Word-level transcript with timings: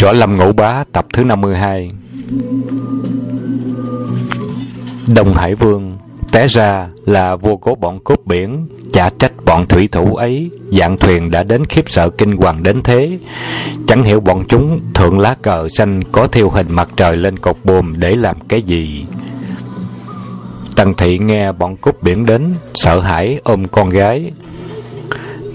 Võ 0.00 0.12
Lâm 0.12 0.36
Ngũ 0.36 0.52
Bá, 0.52 0.84
tập 0.92 1.06
thứ 1.12 1.24
52 1.24 1.90
Đông 5.14 5.34
Hải 5.34 5.54
Vương, 5.54 5.98
té 6.32 6.46
ra 6.46 6.88
là 7.06 7.36
vua 7.36 7.56
cố 7.56 7.74
bọn 7.74 7.98
cướp 8.04 8.26
biển, 8.26 8.68
chả 8.92 9.10
trách 9.18 9.32
bọn 9.44 9.64
thủy 9.66 9.88
thủ 9.92 10.14
ấy, 10.14 10.50
dạng 10.78 10.98
thuyền 10.98 11.30
đã 11.30 11.42
đến 11.42 11.66
khiếp 11.66 11.84
sợ 11.88 12.10
kinh 12.10 12.36
hoàng 12.36 12.62
đến 12.62 12.82
thế. 12.82 13.18
Chẳng 13.86 14.04
hiểu 14.04 14.20
bọn 14.20 14.44
chúng 14.48 14.80
thượng 14.94 15.18
lá 15.18 15.34
cờ 15.42 15.68
xanh 15.68 16.02
có 16.12 16.26
thiêu 16.26 16.50
hình 16.50 16.66
mặt 16.70 16.88
trời 16.96 17.16
lên 17.16 17.38
cột 17.38 17.56
buồm 17.64 17.94
để 17.98 18.16
làm 18.16 18.36
cái 18.48 18.62
gì. 18.62 19.06
Tần 20.76 20.94
thị 20.94 21.18
nghe 21.18 21.52
bọn 21.52 21.76
cướp 21.76 22.02
biển 22.02 22.26
đến, 22.26 22.54
sợ 22.74 23.00
hãi 23.00 23.40
ôm 23.44 23.68
con 23.68 23.88
gái 23.88 24.32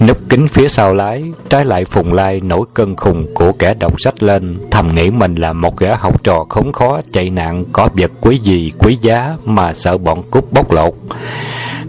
núp 0.00 0.18
kính 0.28 0.48
phía 0.48 0.68
sau 0.68 0.94
lái, 0.94 1.24
trái 1.48 1.64
lại 1.64 1.84
phùng 1.84 2.12
lai 2.12 2.40
nổi 2.40 2.66
cơn 2.74 2.96
khùng 2.96 3.26
của 3.34 3.52
kẻ 3.52 3.74
đọc 3.74 4.00
sách 4.00 4.22
lên, 4.22 4.58
thầm 4.70 4.88
nghĩ 4.94 5.10
mình 5.10 5.34
là 5.34 5.52
một 5.52 5.76
gã 5.76 5.96
học 5.96 6.24
trò 6.24 6.44
khốn 6.48 6.72
khó 6.72 7.00
chạy 7.12 7.30
nạn 7.30 7.64
có 7.72 7.88
vật 7.94 8.10
quý 8.20 8.38
gì, 8.38 8.72
quý 8.78 8.98
giá 9.02 9.36
mà 9.44 9.72
sợ 9.72 9.98
bọn 9.98 10.22
cút 10.30 10.44
bóc 10.52 10.72
lột. 10.72 10.94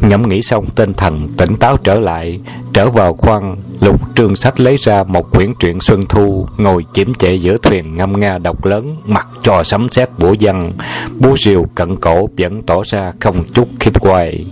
Ngẫm 0.02 0.22
nghĩ 0.22 0.42
xong, 0.42 0.66
tinh 0.76 0.94
thần 0.94 1.28
tỉnh 1.38 1.56
táo 1.56 1.78
trở 1.78 2.00
lại, 2.00 2.40
trở 2.74 2.90
vào 2.90 3.14
khoang, 3.14 3.58
lục 3.82 4.16
trương 4.16 4.36
sách 4.36 4.60
lấy 4.60 4.76
ra 4.76 5.04
một 5.04 5.32
quyển 5.32 5.54
truyện 5.60 5.80
xuân 5.80 6.06
thu, 6.06 6.48
ngồi 6.58 6.86
chiếm 6.94 7.14
trệ 7.14 7.34
giữa 7.34 7.58
thuyền 7.58 7.96
ngâm 7.96 8.20
nga 8.20 8.38
đọc 8.38 8.66
lớn 8.66 8.96
mặt 9.06 9.28
cho 9.44 9.64
sấm 9.64 9.90
sét 9.90 10.10
bủa 10.18 10.36
văn 10.40 10.72
búa 11.20 11.38
rìu 11.38 11.66
cận 11.76 11.96
cổ 11.96 12.30
vẫn 12.38 12.62
tỏ 12.64 12.82
ra 12.86 13.12
không 13.20 13.44
chút 13.54 13.68
khiếp 13.80 14.00
quay 14.00 14.46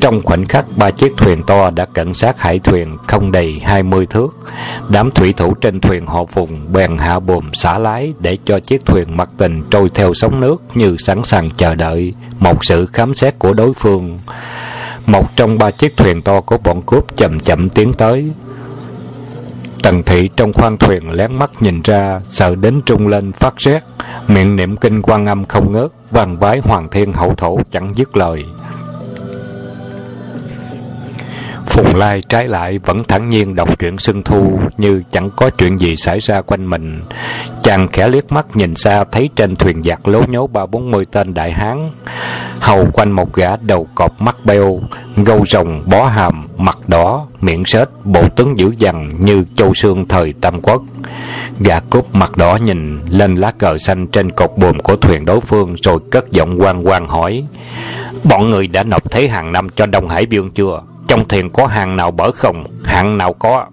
trong 0.00 0.22
khoảnh 0.22 0.46
khắc 0.46 0.64
ba 0.76 0.90
chiếc 0.90 1.12
thuyền 1.16 1.42
to 1.42 1.70
đã 1.70 1.84
cận 1.84 2.14
sát 2.14 2.40
hải 2.40 2.58
thuyền 2.58 2.96
không 3.06 3.32
đầy 3.32 3.60
hai 3.64 3.82
mươi 3.82 4.06
thước, 4.06 4.36
đám 4.88 5.10
thủy 5.10 5.34
thủ 5.36 5.54
trên 5.54 5.80
thuyền 5.80 6.06
họ 6.06 6.24
phùng 6.24 6.72
bèn 6.72 6.98
hạ 6.98 7.20
bồm 7.20 7.50
xả 7.54 7.78
lái 7.78 8.12
để 8.20 8.36
cho 8.44 8.60
chiếc 8.60 8.86
thuyền 8.86 9.16
mặt 9.16 9.28
tình 9.36 9.62
trôi 9.70 9.90
theo 9.94 10.14
sóng 10.14 10.40
nước 10.40 10.62
như 10.74 10.96
sẵn 10.98 11.24
sàng 11.24 11.50
chờ 11.50 11.74
đợi 11.74 12.14
một 12.38 12.64
sự 12.64 12.86
khám 12.86 13.14
xét 13.14 13.38
của 13.38 13.52
đối 13.52 13.72
phương. 13.72 14.18
Một 15.06 15.36
trong 15.36 15.58
ba 15.58 15.70
chiếc 15.70 15.96
thuyền 15.96 16.22
to 16.22 16.40
của 16.40 16.58
bọn 16.64 16.82
cướp 16.86 17.16
chậm 17.16 17.40
chậm 17.40 17.68
tiến 17.70 17.92
tới. 17.92 18.30
Tần 19.82 20.02
thị 20.02 20.28
trong 20.36 20.52
khoang 20.52 20.76
thuyền 20.76 21.10
lén 21.10 21.38
mắt 21.38 21.50
nhìn 21.60 21.82
ra, 21.82 22.20
sợ 22.30 22.54
đến 22.54 22.80
trung 22.86 23.08
lên 23.08 23.32
phát 23.32 23.56
rét 23.56 23.80
miệng 24.28 24.56
niệm 24.56 24.76
kinh 24.76 25.02
quan 25.02 25.26
âm 25.26 25.44
không 25.44 25.72
ngớt 25.72 25.90
vàng 26.10 26.36
vái 26.36 26.58
hoàng 26.58 26.88
thiên 26.90 27.12
hậu 27.12 27.34
thổ 27.34 27.58
chẳng 27.70 27.92
dứt 27.96 28.16
lời. 28.16 28.44
Phùng 31.68 31.96
Lai 31.96 32.20
trái 32.28 32.48
lại 32.48 32.78
vẫn 32.78 33.04
thản 33.08 33.28
nhiên 33.28 33.54
đọc 33.54 33.78
truyện 33.78 33.98
Xuân 33.98 34.22
Thu 34.22 34.60
như 34.78 35.02
chẳng 35.12 35.30
có 35.36 35.50
chuyện 35.50 35.80
gì 35.80 35.96
xảy 35.96 36.18
ra 36.20 36.40
quanh 36.40 36.70
mình. 36.70 37.02
Chàng 37.62 37.88
khẽ 37.88 38.08
liếc 38.08 38.32
mắt 38.32 38.56
nhìn 38.56 38.74
xa 38.74 39.04
thấy 39.12 39.28
trên 39.36 39.56
thuyền 39.56 39.82
giặc 39.82 40.08
lố 40.08 40.22
nhố 40.28 40.46
ba 40.46 40.66
bốn 40.66 40.90
mươi 40.90 41.04
tên 41.12 41.34
đại 41.34 41.52
hán. 41.52 41.90
Hầu 42.60 42.86
quanh 42.92 43.12
một 43.12 43.34
gã 43.34 43.56
đầu 43.56 43.88
cọp 43.94 44.20
mắt 44.20 44.36
beo, 44.44 44.80
gâu 45.16 45.44
rồng 45.46 45.82
bó 45.86 46.06
hàm, 46.06 46.48
mặt 46.56 46.78
đỏ, 46.88 47.26
miệng 47.40 47.64
sết, 47.64 47.88
bộ 48.04 48.28
tướng 48.28 48.58
dữ 48.58 48.74
dằn 48.78 49.10
như 49.18 49.44
châu 49.56 49.74
xương 49.74 50.08
thời 50.08 50.34
Tam 50.40 50.60
Quốc. 50.60 50.82
Gã 51.60 51.80
cúp 51.80 52.14
mặt 52.14 52.36
đỏ 52.36 52.58
nhìn 52.62 53.00
lên 53.10 53.36
lá 53.36 53.52
cờ 53.58 53.78
xanh 53.78 54.06
trên 54.06 54.30
cột 54.30 54.50
buồm 54.56 54.78
của 54.78 54.96
thuyền 54.96 55.24
đối 55.24 55.40
phương 55.40 55.74
rồi 55.82 55.98
cất 56.10 56.30
giọng 56.30 56.60
quan 56.60 56.86
quan 56.86 57.08
hỏi. 57.08 57.44
Bọn 58.24 58.50
người 58.50 58.66
đã 58.66 58.82
nộp 58.82 59.10
thế 59.10 59.28
hàng 59.28 59.52
năm 59.52 59.68
cho 59.76 59.86
Đông 59.86 60.08
Hải 60.08 60.26
Biên 60.26 60.50
chưa? 60.50 60.82
Trong 61.08 61.28
thuyền 61.28 61.50
có 61.50 61.66
hàng 61.66 61.96
nào 61.96 62.10
bở 62.10 62.32
không 62.32 62.64
hạng 62.84 63.18
nào 63.18 63.32
có 63.32 63.66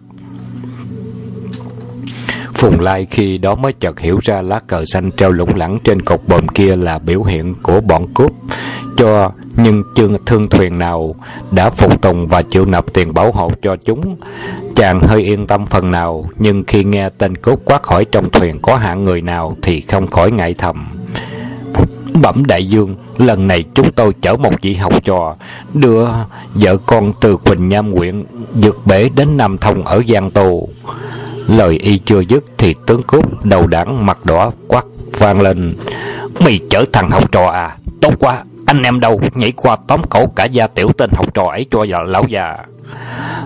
Phùng 2.53 2.79
Lai 2.79 3.07
khi 3.11 3.37
đó 3.37 3.55
mới 3.55 3.73
chợt 3.73 3.99
hiểu 3.99 4.19
ra 4.23 4.41
lá 4.41 4.59
cờ 4.67 4.83
xanh 4.85 5.11
treo 5.11 5.31
lủng 5.31 5.55
lẳng 5.55 5.79
trên 5.83 6.01
cột 6.01 6.21
bồm 6.27 6.47
kia 6.47 6.75
là 6.75 6.99
biểu 6.99 7.23
hiện 7.23 7.55
của 7.63 7.81
bọn 7.81 8.13
cướp 8.13 8.31
cho 8.97 9.31
nhưng 9.57 9.83
chưa 9.95 10.07
thương 10.25 10.49
thuyền 10.49 10.79
nào 10.79 11.15
đã 11.51 11.69
phục 11.69 12.01
tùng 12.01 12.27
và 12.27 12.41
chịu 12.41 12.65
nộp 12.65 12.93
tiền 12.93 13.13
bảo 13.13 13.31
hộ 13.31 13.51
cho 13.61 13.75
chúng. 13.85 14.17
Chàng 14.75 15.01
hơi 15.01 15.21
yên 15.21 15.47
tâm 15.47 15.65
phần 15.65 15.91
nào, 15.91 16.25
nhưng 16.37 16.63
khi 16.67 16.83
nghe 16.83 17.09
tên 17.17 17.37
cốt 17.37 17.59
quát 17.65 17.83
hỏi 17.83 18.05
trong 18.11 18.29
thuyền 18.29 18.59
có 18.61 18.75
hạng 18.75 19.03
người 19.03 19.21
nào 19.21 19.57
thì 19.61 19.81
không 19.81 20.07
khỏi 20.07 20.31
ngại 20.31 20.55
thầm. 20.57 20.87
Bẩm 22.21 22.45
đại 22.45 22.65
dương, 22.65 22.95
lần 23.17 23.47
này 23.47 23.63
chúng 23.73 23.91
tôi 23.91 24.13
chở 24.21 24.35
một 24.35 24.61
vị 24.61 24.73
học 24.73 25.03
trò, 25.03 25.35
đưa 25.73 26.07
vợ 26.53 26.77
con 26.85 27.13
từ 27.21 27.37
Quỳnh 27.37 27.69
Nham 27.69 27.93
huyện 27.93 28.23
vượt 28.53 28.77
bể 28.85 29.09
đến 29.09 29.37
Nam 29.37 29.57
Thông 29.57 29.83
ở 29.83 30.01
Giang 30.09 30.31
Tô. 30.31 30.67
Lời 31.47 31.77
y 31.77 31.97
chưa 31.97 32.21
dứt 32.29 32.43
thì 32.57 32.75
tướng 32.87 33.03
cướp 33.03 33.45
đầu 33.45 33.67
đảng 33.67 34.05
mặt 34.05 34.25
đỏ 34.25 34.51
quát 34.67 34.85
vang 35.19 35.41
lên. 35.41 35.75
Mày 36.39 36.59
chở 36.69 36.85
thằng 36.93 37.09
học 37.09 37.31
trò 37.31 37.45
à? 37.45 37.77
Tốt 38.01 38.13
quá, 38.19 38.43
anh 38.65 38.81
em 38.81 38.99
đâu 38.99 39.21
nhảy 39.33 39.51
qua 39.51 39.77
tóm 39.87 40.01
cổ 40.09 40.27
cả 40.27 40.45
gia 40.45 40.67
tiểu 40.67 40.89
tên 40.97 41.09
học 41.13 41.33
trò 41.33 41.43
ấy 41.43 41.65
cho 41.71 41.83
giờ 41.83 41.97
lão 42.05 42.23
già. 42.29 42.55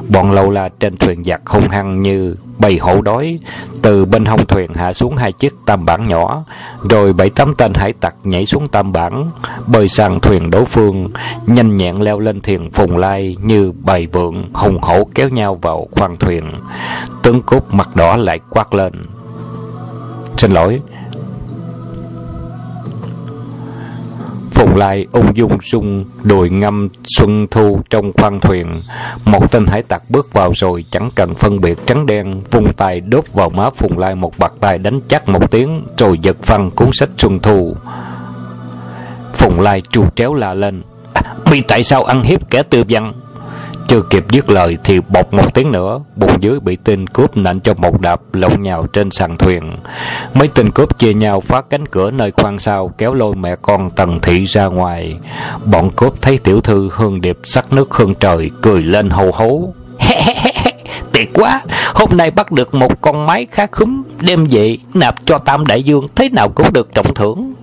Bọn 0.09 0.31
lâu 0.31 0.49
la 0.49 0.69
trên 0.79 0.97
thuyền 0.97 1.23
giặc 1.23 1.41
hung 1.45 1.69
hăng 1.69 2.01
như 2.01 2.35
bầy 2.57 2.77
hổ 2.77 3.01
đói, 3.01 3.39
từ 3.81 4.05
bên 4.05 4.25
hông 4.25 4.45
thuyền 4.45 4.73
hạ 4.73 4.93
xuống 4.93 5.17
hai 5.17 5.31
chiếc 5.31 5.53
tam 5.65 5.85
bản 5.85 6.07
nhỏ, 6.07 6.43
rồi 6.89 7.13
bảy 7.13 7.29
tám 7.29 7.55
tên 7.55 7.73
hải 7.73 7.93
tặc 7.93 8.15
nhảy 8.23 8.45
xuống 8.45 8.67
tam 8.67 8.91
bản, 8.91 9.31
bơi 9.67 9.89
sang 9.89 10.19
thuyền 10.19 10.49
đối 10.49 10.65
phương, 10.65 11.09
nhanh 11.47 11.75
nhẹn 11.75 12.01
leo 12.01 12.19
lên 12.19 12.41
thuyền 12.41 12.71
phùng 12.71 12.97
lai 12.97 13.35
như 13.43 13.71
bầy 13.71 14.07
vượng, 14.07 14.49
hùng 14.53 14.77
hổ 14.81 15.07
kéo 15.15 15.29
nhau 15.29 15.55
vào 15.55 15.87
khoang 15.91 16.17
thuyền. 16.17 16.51
Tướng 17.21 17.41
cốt 17.41 17.73
mặt 17.73 17.95
đỏ 17.95 18.15
lại 18.15 18.39
quát 18.49 18.73
lên. 18.73 18.93
Xin 20.37 20.51
lỗi, 20.51 20.81
Phùng 24.59 24.75
Lai 24.75 25.05
ung 25.11 25.37
dung 25.37 25.61
sung 25.61 26.05
đùi 26.23 26.49
ngâm 26.49 26.89
xuân 27.03 27.47
thu 27.51 27.81
trong 27.89 28.13
khoang 28.13 28.39
thuyền. 28.39 28.81
Một 29.25 29.51
tên 29.51 29.65
hải 29.65 29.81
tặc 29.81 30.03
bước 30.09 30.33
vào 30.33 30.51
rồi 30.55 30.85
chẳng 30.91 31.09
cần 31.15 31.33
phân 31.35 31.61
biệt 31.61 31.77
trắng 31.85 32.05
đen, 32.05 32.41
vung 32.51 32.73
tay 32.73 33.01
đốt 33.01 33.23
vào 33.33 33.49
má 33.49 33.69
Phùng 33.69 33.97
Lai 33.97 34.15
một 34.15 34.37
bạt 34.37 34.51
tay 34.59 34.77
đánh 34.77 34.99
chắc 35.07 35.29
một 35.29 35.51
tiếng, 35.51 35.83
rồi 35.97 36.19
giật 36.21 36.37
phăng 36.41 36.71
cuốn 36.71 36.89
sách 36.93 37.09
xuân 37.17 37.39
thu. 37.39 37.75
Phùng 39.33 39.59
Lai 39.59 39.81
chu 39.89 40.05
tréo 40.15 40.33
la 40.33 40.53
lên. 40.53 40.81
À, 41.13 41.21
Bị 41.51 41.61
tại 41.67 41.83
sao 41.83 42.03
ăn 42.03 42.23
hiếp 42.23 42.49
kẻ 42.49 42.63
tư 42.63 42.83
văn? 42.89 43.13
Chưa 43.89 44.01
kịp 44.01 44.23
dứt 44.31 44.49
lời 44.49 44.77
thì 44.83 44.99
bột 44.99 45.33
một 45.33 45.53
tiếng 45.53 45.71
nữa, 45.71 45.99
bụng 46.15 46.37
dưới 46.39 46.59
bị 46.59 46.77
tên 46.83 47.07
cướp 47.07 47.37
nện 47.37 47.59
cho 47.59 47.73
một 47.77 48.01
đạp 48.01 48.21
lộn 48.33 48.61
nhào 48.61 48.87
trên 48.87 49.11
sàn 49.11 49.37
thuyền. 49.37 49.75
Mấy 50.33 50.47
tên 50.47 50.71
cướp 50.71 50.99
chia 50.99 51.13
nhau 51.13 51.41
phá 51.41 51.61
cánh 51.61 51.87
cửa 51.87 52.11
nơi 52.11 52.31
khoang 52.31 52.59
sau 52.59 52.87
kéo 52.97 53.13
lôi 53.13 53.35
mẹ 53.35 53.55
con 53.61 53.89
Tần 53.89 54.19
Thị 54.21 54.45
ra 54.45 54.65
ngoài. 54.65 55.19
Bọn 55.65 55.89
cướp 55.95 56.21
thấy 56.21 56.37
tiểu 56.37 56.61
thư 56.61 56.89
hương 56.93 57.21
điệp 57.21 57.37
sắc 57.43 57.73
nước 57.73 57.93
hương 57.93 58.15
trời 58.15 58.49
cười 58.61 58.83
lên 58.83 59.09
hầu 59.09 59.31
hố 59.31 59.73
Tuyệt 61.13 61.29
quá, 61.33 61.61
hôm 61.95 62.09
nay 62.17 62.31
bắt 62.31 62.51
được 62.51 62.73
một 62.73 63.01
con 63.01 63.25
máy 63.25 63.47
khá 63.51 63.67
khúm, 63.71 64.03
đem 64.21 64.47
về 64.49 64.77
nạp 64.93 65.15
cho 65.25 65.37
Tam 65.37 65.65
Đại 65.65 65.83
Dương 65.83 66.05
thế 66.15 66.29
nào 66.29 66.49
cũng 66.49 66.73
được 66.73 66.93
trọng 66.93 67.13
thưởng. 67.13 67.53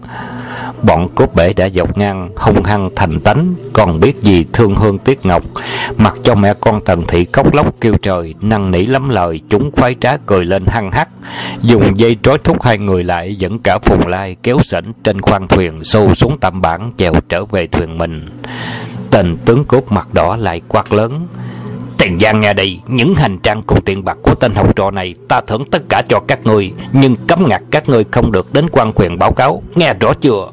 Bọn 0.82 1.08
cốt 1.14 1.34
bể 1.34 1.52
đã 1.52 1.68
dọc 1.68 1.98
ngang 1.98 2.30
Hung 2.36 2.62
hăng 2.62 2.90
thành 2.96 3.20
tánh 3.20 3.54
Còn 3.72 4.00
biết 4.00 4.22
gì 4.22 4.44
thương 4.52 4.76
hương 4.76 4.98
tiếc 4.98 5.26
ngọc. 5.26 5.42
Mặc 5.96 6.14
cho 6.22 6.34
mẹ 6.34 6.54
con 6.60 6.80
tần 6.84 7.04
thị 7.08 7.24
cốc 7.24 7.54
lóc 7.54 7.74
kêu 7.80 7.94
trời 8.02 8.34
Năn 8.40 8.70
nỉ 8.70 8.86
lắm 8.86 9.08
lời 9.08 9.40
Chúng 9.48 9.70
khoái 9.72 9.94
trá 10.00 10.16
cười 10.16 10.44
lên 10.44 10.64
hăng 10.66 10.90
hắc. 10.90 11.08
Dùng 11.62 12.00
dây 12.00 12.16
trói 12.22 12.38
thúc 12.44 12.62
hai 12.62 12.78
người 12.78 13.04
lại 13.04 13.36
Dẫn 13.36 13.58
cả 13.58 13.78
phùng 13.78 14.06
lai 14.06 14.36
kéo 14.42 14.58
sảnh 14.64 14.92
Trên 15.04 15.20
khoang 15.20 15.48
thuyền 15.48 15.84
xô 15.84 16.14
xuống 16.14 16.36
tạm 16.40 16.60
bản 16.60 16.92
Chèo 16.98 17.12
trở 17.28 17.44
về 17.44 17.66
thuyền 17.66 17.98
mình. 17.98 18.26
Tên 19.10 19.36
tướng 19.44 19.64
cốt 19.64 19.92
mặt 19.92 20.08
đỏ 20.14 20.36
lại 20.36 20.60
quát 20.68 20.92
lớn 20.92 21.26
Tiền 21.98 22.18
Giang 22.18 22.40
nghe 22.40 22.54
đây, 22.54 22.80
những 22.86 23.14
hành 23.14 23.38
trang 23.38 23.62
cùng 23.62 23.80
tiền 23.80 24.04
bạc 24.04 24.18
của 24.22 24.34
tên 24.34 24.54
học 24.54 24.76
trò 24.76 24.90
này 24.90 25.14
ta 25.28 25.40
thưởng 25.40 25.64
tất 25.70 25.82
cả 25.88 26.02
cho 26.08 26.20
các 26.28 26.46
ngươi, 26.46 26.72
nhưng 26.92 27.16
cấm 27.26 27.48
ngặt 27.48 27.62
các 27.70 27.88
ngươi 27.88 28.04
không 28.10 28.32
được 28.32 28.52
đến 28.52 28.66
quan 28.72 28.92
quyền 28.92 29.18
báo 29.18 29.32
cáo, 29.32 29.62
nghe 29.74 29.94
rõ 29.94 30.12
chưa? 30.20 30.50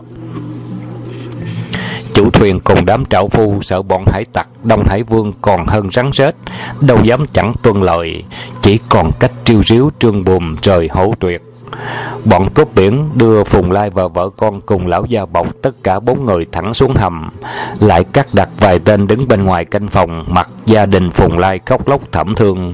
Chủ 2.14 2.30
thuyền 2.30 2.60
cùng 2.60 2.86
đám 2.86 3.06
trạo 3.06 3.28
phu 3.28 3.62
sợ 3.62 3.82
bọn 3.82 4.06
hải 4.08 4.26
tặc 4.34 4.48
Đông 4.64 4.84
Hải 4.88 5.04
Vương 5.04 5.34
còn 5.42 5.68
hơn 5.68 5.92
rắn 5.92 6.10
rết 6.14 6.36
Đâu 6.82 7.00
dám 7.04 7.26
chẳng 7.34 7.54
tuân 7.62 7.82
lời 7.82 8.24
Chỉ 8.62 8.80
còn 8.90 9.12
cách 9.20 9.32
triêu 9.46 9.64
ríu 9.64 9.90
trương 10.00 10.24
bùm 10.24 10.56
rời 10.62 10.90
hổ 10.92 11.14
tuyệt 11.20 11.42
Bọn 12.26 12.50
cướp 12.50 12.76
biển 12.76 13.10
đưa 13.14 13.44
Phùng 13.44 13.72
Lai 13.72 13.90
và 13.90 14.08
vợ 14.08 14.30
con 14.38 14.62
cùng 14.62 14.88
lão 14.88 15.06
gia 15.06 15.26
bọc 15.26 15.48
tất 15.62 15.84
cả 15.84 16.00
bốn 16.00 16.26
người 16.26 16.46
thẳng 16.52 16.74
xuống 16.74 16.96
hầm. 16.96 17.30
Lại 17.80 18.04
cắt 18.04 18.28
đặt 18.34 18.50
vài 18.60 18.80
tên 18.80 19.08
đứng 19.08 19.28
bên 19.28 19.44
ngoài 19.44 19.66
canh 19.66 19.88
phòng, 19.88 20.26
mặc 20.28 20.50
gia 20.66 20.86
đình 20.86 21.12
Phùng 21.12 21.38
Lai 21.38 21.60
khóc 21.66 21.88
lóc 21.88 22.02
thảm 22.12 22.36
thương. 22.36 22.74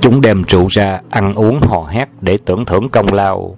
Chúng 0.00 0.20
đem 0.20 0.42
rượu 0.42 0.66
ra, 0.70 1.00
ăn 1.10 1.34
uống 1.34 1.60
hò 1.60 1.86
hét 1.88 2.08
để 2.20 2.38
tưởng 2.44 2.64
thưởng 2.64 2.88
công 2.88 3.12
lao. 3.12 3.56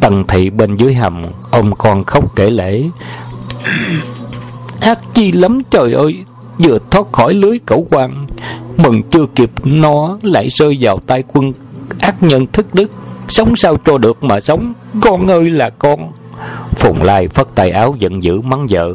Tần 0.00 0.24
thị 0.26 0.50
bên 0.50 0.76
dưới 0.76 0.94
hầm, 0.94 1.24
ôm 1.50 1.72
con 1.78 2.04
khóc 2.04 2.36
kể 2.36 2.50
lễ 2.50 2.82
ác 4.84 4.98
chi 5.14 5.32
lắm, 5.32 5.62
trời 5.70 5.92
ơi. 5.92 6.14
Vừa 6.58 6.78
thoát 6.90 7.12
khỏi 7.12 7.34
lưới 7.34 7.58
cẩu 7.66 7.86
quan 7.90 8.26
Mừng 8.76 9.02
chưa 9.10 9.26
kịp 9.34 9.50
nó 9.64 10.18
lại 10.22 10.48
rơi 10.48 10.78
vào 10.80 10.98
tay 11.06 11.22
quân 11.32 11.52
ác 12.00 12.22
nhân 12.22 12.46
thức 12.46 12.74
đức. 12.74 12.90
Sống 13.28 13.56
sao 13.56 13.76
cho 13.84 13.98
được 13.98 14.24
mà 14.24 14.40
sống? 14.40 14.72
Con 15.00 15.30
ơi 15.30 15.50
là 15.50 15.70
con. 15.70 16.12
Phùng 16.70 17.02
Lai 17.02 17.28
phất 17.28 17.46
tay 17.54 17.70
áo 17.70 17.94
giận 17.98 18.24
dữ 18.24 18.40
mắng 18.40 18.66
vợ. 18.70 18.94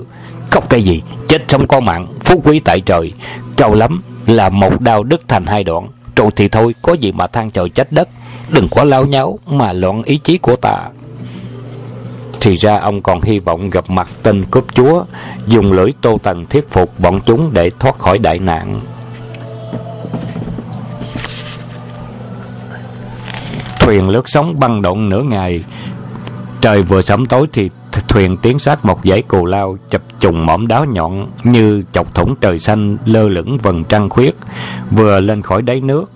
Khóc 0.52 0.70
cái 0.70 0.84
gì? 0.84 1.02
Chết 1.28 1.42
sống 1.48 1.68
con 1.68 1.86
mạng. 1.86 2.08
Phú 2.24 2.42
quý 2.46 2.60
tại 2.60 2.82
trời. 2.82 3.14
Cao 3.58 3.74
lắm 3.74 4.02
là 4.28 4.50
một 4.50 4.82
đao 4.82 5.04
đứt 5.04 5.22
thành 5.28 5.46
hai 5.46 5.64
đoạn. 5.64 5.88
Rồi 6.16 6.30
thì 6.36 6.48
thôi, 6.48 6.76
có 6.82 6.94
gì 6.94 7.12
mà 7.12 7.28
than 7.28 7.52
trời 7.52 7.70
trách 7.70 7.92
đất. 7.92 8.10
Đừng 8.50 8.68
quá 8.70 8.84
lao 8.84 9.06
nháo 9.06 9.40
Mà 9.46 9.74
loạn 9.74 10.04
ý 10.04 10.18
chí 10.18 10.38
của 10.38 10.56
ta 10.56 10.90
thì 12.40 12.56
ra 12.56 12.78
ông 12.78 13.02
còn 13.02 13.22
hy 13.22 13.40
vọng 13.40 13.70
gặp 13.70 13.90
mặt 13.90 14.10
tên 14.24 14.44
cướp 14.52 14.66
chúa, 14.74 15.04
Dùng 15.48 15.72
lưỡi 15.72 15.92
tô 16.02 16.20
tần 16.24 16.46
thuyết 16.46 16.72
phục 16.72 17.00
bọn 17.00 17.20
chúng 17.26 17.54
để 17.54 17.70
thoát 17.80 18.00
khỏi 18.00 18.20
đại 18.20 18.40
nạn. 18.40 18.82
Thuyền 23.80 24.10
lướt 24.10 24.30
sóng 24.30 24.60
băng 24.60 24.82
động 24.82 25.10
nửa 25.10 25.22
ngày. 25.22 25.64
Trời 26.62 26.82
vừa 26.82 27.02
sẫm 27.02 27.26
tối 27.26 27.48
thì 27.54 27.70
thuyền 28.08 28.38
tiến 28.38 28.60
sát 28.60 28.86
một 28.86 29.00
dãy 29.04 29.22
cù 29.22 29.46
lao 29.46 29.78
chập 29.90 30.02
trùng 30.20 30.46
mỏm 30.46 30.68
đá 30.68 30.86
nhọn 30.92 31.28
như 31.44 31.84
chọc 31.94 32.16
thủng 32.16 32.36
trời 32.42 32.60
xanh 32.60 32.98
lơ 33.06 33.30
lửng 33.30 33.58
vầng 33.58 33.84
trăng 33.84 34.10
khuyết, 34.10 34.36
vừa 34.92 35.20
lên 35.20 35.42
khỏi 35.42 35.62
đáy 35.62 35.82
nước. 35.82 36.12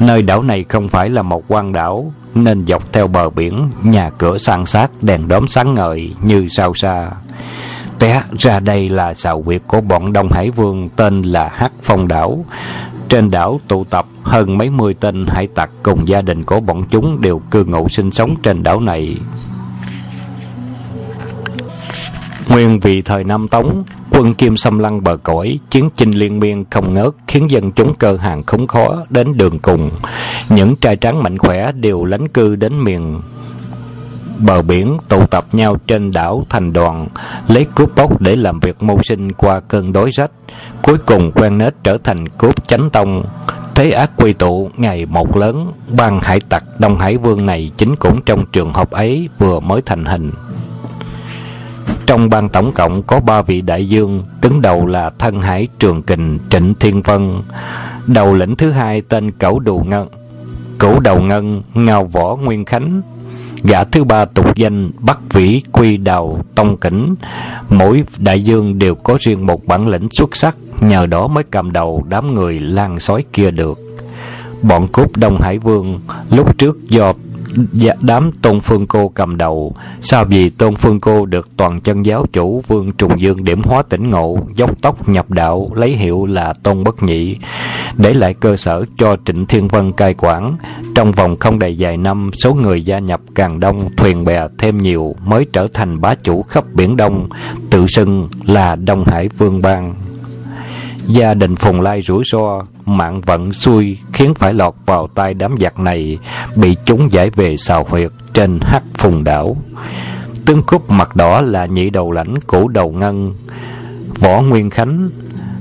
Nơi 0.00 0.22
đảo 0.22 0.42
này 0.42 0.64
không 0.68 0.88
phải 0.88 1.08
là 1.08 1.22
một 1.22 1.44
quan 1.48 1.72
đảo 1.72 2.12
nên 2.34 2.66
dọc 2.66 2.92
theo 2.92 3.06
bờ 3.06 3.30
biển 3.30 3.70
nhà 3.82 4.10
cửa 4.10 4.38
san 4.38 4.66
sát 4.66 4.90
đèn 5.02 5.28
đóm 5.28 5.46
sáng 5.46 5.74
ngời 5.74 6.14
như 6.22 6.48
sao 6.48 6.74
xa 6.74 7.10
té 8.00 8.22
ra 8.38 8.60
đây 8.60 8.88
là 8.88 9.14
xào 9.14 9.42
huyệt 9.42 9.62
của 9.66 9.80
bọn 9.80 10.12
đông 10.12 10.32
hải 10.32 10.50
vương 10.50 10.88
tên 10.96 11.22
là 11.22 11.48
hắc 11.48 11.72
phong 11.82 12.08
đảo. 12.08 12.44
Trên 13.08 13.30
đảo 13.30 13.60
tụ 13.68 13.84
tập 13.84 14.06
hơn 14.22 14.58
mấy 14.58 14.70
mươi 14.70 14.94
tên 15.00 15.26
hải 15.26 15.46
tặc 15.46 15.70
cùng 15.82 16.08
gia 16.08 16.22
đình 16.22 16.42
của 16.42 16.60
bọn 16.60 16.84
chúng 16.90 17.20
đều 17.20 17.38
cư 17.38 17.64
ngụ 17.64 17.88
sinh 17.88 18.10
sống 18.10 18.34
trên 18.42 18.62
đảo 18.62 18.80
này. 18.80 19.16
Nguyên 22.48 22.80
vì 22.80 23.02
thời 23.02 23.24
Nam 23.24 23.48
Tống, 23.48 23.84
quân 24.20 24.34
Kim 24.34 24.56
xâm 24.56 24.78
lăng 24.78 25.04
bờ 25.04 25.16
cõi, 25.16 25.58
chiến 25.70 25.88
chinh 25.96 26.10
liên 26.10 26.38
miên 26.38 26.64
không 26.70 26.94
ngớt 26.94 27.08
khiến 27.26 27.50
dân 27.50 27.72
chúng 27.72 27.94
cơ 27.94 28.16
hàng 28.16 28.42
khốn 28.42 28.66
khó 28.66 28.96
đến 29.10 29.36
đường 29.36 29.58
cùng. 29.58 29.90
Những 30.48 30.76
trai 30.76 30.96
tráng 30.96 31.22
mạnh 31.22 31.38
khỏe 31.38 31.72
đều 31.72 32.04
lánh 32.04 32.28
cư 32.28 32.56
đến 32.56 32.84
miền 32.84 33.20
bờ 34.38 34.62
biển 34.62 34.96
tụ 35.08 35.26
tập 35.26 35.46
nhau 35.52 35.76
trên 35.86 36.10
đảo 36.10 36.46
thành 36.48 36.72
đoàn 36.72 37.08
lấy 37.48 37.66
cướp 37.74 37.96
bóc 37.96 38.20
để 38.20 38.36
làm 38.36 38.60
việc 38.60 38.82
mưu 38.82 39.02
sinh 39.02 39.32
qua 39.32 39.60
cơn 39.60 39.92
đói 39.92 40.10
rách. 40.10 40.30
Cuối 40.82 40.98
cùng 40.98 41.32
quen 41.32 41.58
nết 41.58 41.74
trở 41.84 41.98
thành 42.04 42.28
cướp 42.28 42.68
chánh 42.68 42.90
tông. 42.90 43.24
Thế 43.74 43.90
ác 43.90 44.10
quy 44.16 44.32
tụ 44.32 44.70
ngày 44.76 45.06
một 45.06 45.36
lớn 45.36 45.72
ban 45.96 46.20
hải 46.20 46.40
tặc 46.40 46.64
đông 46.78 46.98
hải 46.98 47.16
vương 47.16 47.46
này 47.46 47.70
chính 47.76 47.96
cũng 47.96 48.22
trong 48.26 48.46
trường 48.46 48.72
hợp 48.72 48.90
ấy 48.90 49.28
vừa 49.38 49.60
mới 49.60 49.82
thành 49.86 50.04
hình 50.04 50.32
trong 52.10 52.28
ban 52.28 52.48
tổng 52.48 52.72
cộng 52.72 53.02
có 53.02 53.20
ba 53.20 53.42
vị 53.42 53.60
đại 53.60 53.88
dương, 53.88 54.24
đứng 54.42 54.60
đầu 54.60 54.86
là 54.86 55.10
Thân 55.18 55.42
Hải 55.42 55.66
Trường 55.78 56.02
Kình 56.02 56.38
Trịnh 56.50 56.74
Thiên 56.80 57.02
Vân. 57.02 57.42
Đầu 58.06 58.34
lĩnh 58.34 58.56
thứ 58.56 58.70
hai 58.70 59.02
tên 59.08 59.30
Cẩu 59.30 59.58
Đù 59.58 59.78
Ngân, 59.78 60.08
cẩu 60.78 61.00
Đầu 61.00 61.20
Ngân 61.20 61.62
Ngao 61.74 62.04
Võ 62.04 62.36
Nguyên 62.36 62.64
Khánh. 62.64 63.02
Gã 63.62 63.84
thứ 63.84 64.04
ba 64.04 64.24
tục 64.24 64.56
danh 64.56 64.90
Bắc 64.98 65.18
Vĩ 65.32 65.62
Quy 65.72 65.96
Đào 65.96 66.44
Tông 66.54 66.76
Kỉnh. 66.76 67.14
Mỗi 67.68 68.04
đại 68.18 68.42
dương 68.42 68.78
đều 68.78 68.94
có 68.94 69.16
riêng 69.20 69.46
một 69.46 69.66
bản 69.66 69.88
lĩnh 69.88 70.08
xuất 70.10 70.36
sắc, 70.36 70.56
nhờ 70.80 71.06
đó 71.06 71.26
mới 71.26 71.44
cầm 71.44 71.72
đầu 71.72 72.04
đám 72.08 72.34
người 72.34 72.58
lan 72.58 73.00
sói 73.00 73.24
kia 73.32 73.50
được. 73.50 73.78
Bọn 74.62 74.88
cốt 74.88 75.16
Đông 75.16 75.40
Hải 75.40 75.58
Vương 75.58 76.00
lúc 76.30 76.58
trước 76.58 76.78
do 76.88 77.12
Dạ, 77.72 77.92
đám 78.00 78.32
Tôn 78.32 78.60
Phương 78.60 78.86
Cô 78.86 79.08
cầm 79.08 79.36
đầu, 79.36 79.74
sao 80.00 80.24
vì 80.24 80.50
Tôn 80.50 80.74
Phương 80.74 81.00
Cô 81.00 81.26
được 81.26 81.48
toàn 81.56 81.80
chân 81.80 82.02
giáo 82.02 82.26
chủ 82.32 82.62
Vương 82.68 82.92
Trùng 82.92 83.20
Dương 83.20 83.44
điểm 83.44 83.62
hóa 83.62 83.82
tỉnh 83.82 84.10
ngộ, 84.10 84.38
dốc 84.54 84.70
tóc 84.82 85.08
nhập 85.08 85.30
đạo, 85.30 85.70
lấy 85.74 85.90
hiệu 85.90 86.26
là 86.26 86.52
Tôn 86.62 86.84
Bất 86.84 87.02
Nhị, 87.02 87.36
để 87.96 88.14
lại 88.14 88.34
cơ 88.34 88.56
sở 88.56 88.84
cho 88.98 89.16
Trịnh 89.24 89.46
Thiên 89.46 89.68
Vân 89.68 89.92
cai 89.92 90.14
quản. 90.18 90.56
Trong 90.94 91.12
vòng 91.12 91.36
không 91.36 91.58
đầy 91.58 91.76
vài 91.78 91.96
năm, 91.96 92.30
số 92.42 92.54
người 92.54 92.82
gia 92.82 92.98
nhập 92.98 93.20
càng 93.34 93.60
đông, 93.60 93.88
thuyền 93.96 94.24
bè 94.24 94.40
thêm 94.58 94.78
nhiều, 94.78 95.14
mới 95.24 95.44
trở 95.52 95.66
thành 95.74 96.00
bá 96.00 96.14
chủ 96.14 96.42
khắp 96.42 96.64
Biển 96.74 96.96
Đông, 96.96 97.28
tự 97.70 97.86
xưng 97.86 98.28
là 98.46 98.74
Đông 98.74 99.04
Hải 99.04 99.28
Vương 99.28 99.62
Bang. 99.62 99.94
Gia 101.12 101.34
đình 101.34 101.56
Phùng 101.56 101.80
Lai 101.80 102.02
rủi 102.02 102.22
ro, 102.32 102.62
mạng 102.86 103.20
vận 103.20 103.52
xui 103.52 103.98
khiến 104.12 104.34
phải 104.34 104.54
lọt 104.54 104.74
vào 104.86 105.06
tay 105.06 105.34
đám 105.34 105.54
giặc 105.60 105.78
này, 105.78 106.18
bị 106.56 106.76
chúng 106.84 107.12
giải 107.12 107.30
về 107.30 107.56
xào 107.56 107.84
huyệt 107.88 108.10
trên 108.32 108.60
hắc 108.60 108.82
phùng 108.98 109.24
đảo. 109.24 109.56
Tướng 110.44 110.62
cúc 110.62 110.90
mặt 110.90 111.16
đỏ 111.16 111.40
là 111.40 111.66
nhị 111.66 111.90
đầu 111.90 112.12
lãnh 112.12 112.34
cũ 112.46 112.68
đầu 112.68 112.92
ngân, 112.92 113.34
Võ 114.20 114.42
Nguyên 114.42 114.70
Khánh. 114.70 115.10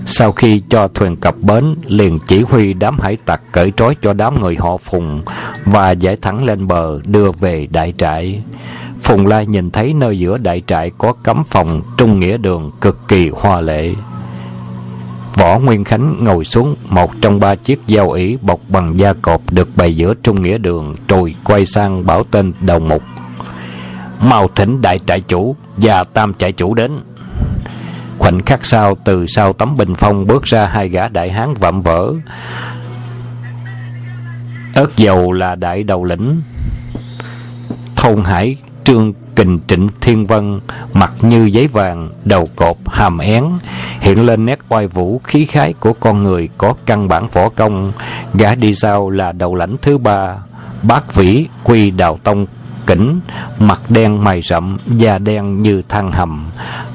Sau 0.06 0.31
khi 0.31 0.62
cho 0.69 0.88
thuyền 0.88 1.16
cập 1.16 1.36
bến, 1.42 1.75
liền 1.86 2.19
chỉ 2.28 2.42
huy 2.42 2.74
đám 2.74 3.00
hải 3.00 3.18
tặc 3.25 3.42
cởi 3.52 3.72
trói 3.78 3.95
cho 4.02 4.13
đám 4.13 4.42
người 4.42 4.56
họ 4.56 4.78
Phùng 4.78 5.22
và 5.66 5.92
giải 5.92 6.16
thẳng 6.22 6.45
lên 6.45 6.68
bờ 6.68 7.00
đưa 7.06 7.31
về 7.31 7.68
đại 7.72 7.94
trại. 7.98 8.44
Phùng 9.02 9.28
Lai 9.28 9.45
nhìn 9.45 9.72
thấy 9.72 9.94
nơi 9.94 10.19
giữa 10.19 10.38
đại 10.38 10.62
trại 10.68 10.92
có 10.98 11.13
cấm 11.24 11.44
phòng 11.50 11.81
trung 11.98 12.19
nghĩa 12.19 12.38
đường 12.38 12.72
cực 12.81 13.07
kỳ 13.07 13.30
hoa 13.30 13.62
lệ. 13.62 13.94
Võ 15.36 15.60
Nguyên 15.60 15.84
Khánh 15.84 16.24
ngồi 16.24 16.46
xuống, 16.46 16.76
một 16.90 17.12
trong 17.22 17.40
ba 17.40 17.56
chiếc 17.56 17.80
dao 17.88 18.12
ỉ 18.12 18.38
bọc 18.42 18.60
bằng 18.68 18.98
da 18.98 19.14
cọp 19.14 19.52
được 19.52 19.70
bày 19.76 19.96
giữa 19.96 20.14
trung 20.24 20.42
nghĩa 20.42 20.58
đường 20.58 20.96
rồi 21.08 21.36
quay 21.44 21.66
sang 21.66 22.06
bảo 22.06 22.24
tên 22.24 22.54
đầu 22.62 22.80
mục. 22.80 23.04
Mau 24.22 24.48
thỉnh 24.56 24.81
đại 24.81 25.00
trại 25.08 25.22
chủ 25.22 25.56
và 25.78 26.04
tam 26.04 26.34
trại 26.34 26.52
chủ 26.52 26.74
đến. 26.74 27.00
Khoảnh 28.18 28.46
khắc 28.46 28.66
sau, 28.66 28.98
từ 29.06 29.26
sau 29.28 29.54
tấm 29.54 29.78
bình 29.78 29.96
phong 29.96 30.28
bước 30.28 30.44
ra 30.44 30.66
hai 30.66 30.90
gã 30.90 31.08
đại 31.08 31.31
hán 31.31 31.54
vạm 31.54 31.81
vỡ. 31.81 32.14
Ớt 34.74 34.98
dầu 34.98 35.31
là 35.31 35.56
đại 35.56 35.84
đầu 35.84 36.04
lĩnh. 36.04 36.42
Thôn 37.96 38.24
Hải, 38.24 38.58
Trương 38.84 39.14
kình 39.40 39.60
trịnh 39.68 39.88
thiên 40.02 40.28
vân 40.28 40.60
mặt 40.94 41.14
như 41.22 41.46
giấy 41.46 41.68
vàng, 41.68 42.10
đầu 42.26 42.50
cột, 42.56 42.78
hàm 42.86 43.18
én, 43.18 43.44
hiện 44.00 44.26
lên 44.26 44.46
nét 44.46 44.60
oai 44.70 44.88
vũ 44.88 45.22
khí 45.24 45.46
khái 45.46 45.74
của 45.74 45.94
con 45.94 46.24
người 46.24 46.50
có 46.58 46.74
căn 46.86 47.08
bản 47.08 47.28
võ 47.34 47.50
công. 47.50 47.92
Gã 48.34 48.56
đi 48.56 48.76
sau 48.76 49.10
là 49.10 49.32
đầu 49.32 49.56
lãnh 49.56 49.78
thứ 49.82 49.98
ba, 49.98 50.36
bác 50.84 51.16
vĩ 51.16 51.48
quy 51.64 51.92
đào 51.92 52.20
tông 52.24 52.46
kỉnh 52.88 53.19
mặt 53.60 53.81
đen 53.90 54.24
mày 54.24 54.42
rậm, 54.42 54.78
da 54.88 55.18
đen 55.18 55.62
như 55.62 55.81
than 55.90 56.12
hầm. 56.12 56.50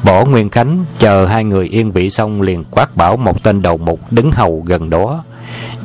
Bỏ 0.04 0.24
nguyên 0.24 0.50
khánh, 0.50 0.84
chờ 0.98 1.26
hai 1.26 1.44
người 1.44 1.66
yên 1.68 1.92
vị 1.92 2.10
xong 2.10 2.40
liền 2.40 2.64
quát 2.70 2.96
bảo 2.96 3.16
một 3.16 3.42
tên 3.42 3.62
đầu 3.62 3.76
mục 3.76 4.00
đứng 4.10 4.32
hầu 4.32 4.62
gần 4.66 4.90
đó. 4.90 5.24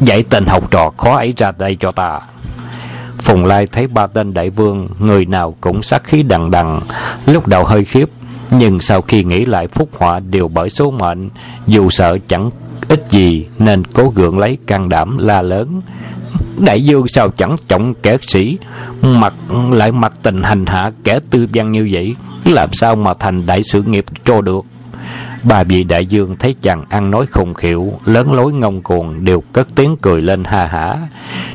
Dạy 0.01 0.23
tên 0.23 0.45
học 0.45 0.71
trò 0.71 0.91
khó 0.97 1.17
ấy 1.17 1.33
ra 1.37 1.51
đây 1.57 1.77
cho 1.79 1.91
ta. 1.91 2.19
Phùng 3.29 3.45
Lai 3.45 3.67
thấy 3.67 3.87
ba 3.87 4.07
tên 4.07 4.33
đại 4.33 4.49
vương, 4.49 4.87
người 4.99 5.25
nào 5.25 5.55
cũng 5.61 5.83
sát 5.83 6.03
khí 6.03 6.23
đằng 6.23 6.51
đằng, 6.51 6.81
lúc 7.25 7.47
đầu 7.47 7.63
hơi 7.63 7.85
khiếp, 7.85 8.09
nhưng 8.51 8.79
sau 8.81 9.01
khi 9.01 9.23
nghĩ 9.23 9.45
lại 9.45 9.67
phúc 9.67 9.89
họa 9.97 10.19
đều 10.19 10.47
bởi 10.47 10.69
số 10.69 10.91
mệnh, 10.91 11.29
dù 11.67 11.89
sợ 11.89 12.17
chẳng 12.27 12.49
ít 12.87 13.05
gì 13.09 13.47
nên 13.59 13.85
cố 13.85 14.09
gượng 14.15 14.39
lấy 14.39 14.57
can 14.67 14.89
đảm 14.89 15.17
la 15.17 15.41
lớn. 15.41 15.81
Đại 16.57 16.83
dương 16.83 17.07
sao 17.07 17.29
chẳng 17.29 17.55
trọng 17.67 17.93
kẻ 17.93 18.17
sĩ, 18.21 18.57
mặt 19.01 19.33
lại 19.71 19.91
mặt 19.91 20.13
tình 20.23 20.43
hành 20.43 20.65
hạ 20.65 20.91
kẻ 21.03 21.19
tư 21.29 21.47
văn 21.53 21.71
như 21.71 21.89
vậy, 21.91 22.15
làm 22.45 22.73
sao 22.73 22.95
mà 22.95 23.13
thành 23.13 23.45
đại 23.45 23.61
sự 23.63 23.81
nghiệp 23.81 24.05
cho 24.25 24.41
được. 24.41 24.65
Bà 25.43 25.63
vị 25.63 25.83
đại 25.83 26.05
dương 26.05 26.35
thấy 26.39 26.55
chàng 26.61 26.85
ăn 26.89 27.11
nói 27.11 27.25
khùng 27.31 27.53
khiểu 27.53 27.93
lớn 28.05 28.33
lối 28.33 28.53
ngông 28.53 28.81
cuồng, 28.81 29.25
đều 29.25 29.41
cất 29.53 29.67
tiếng 29.75 29.95
cười 30.01 30.21
lên 30.21 30.43
ha 30.43 30.67
hả. 30.67 30.97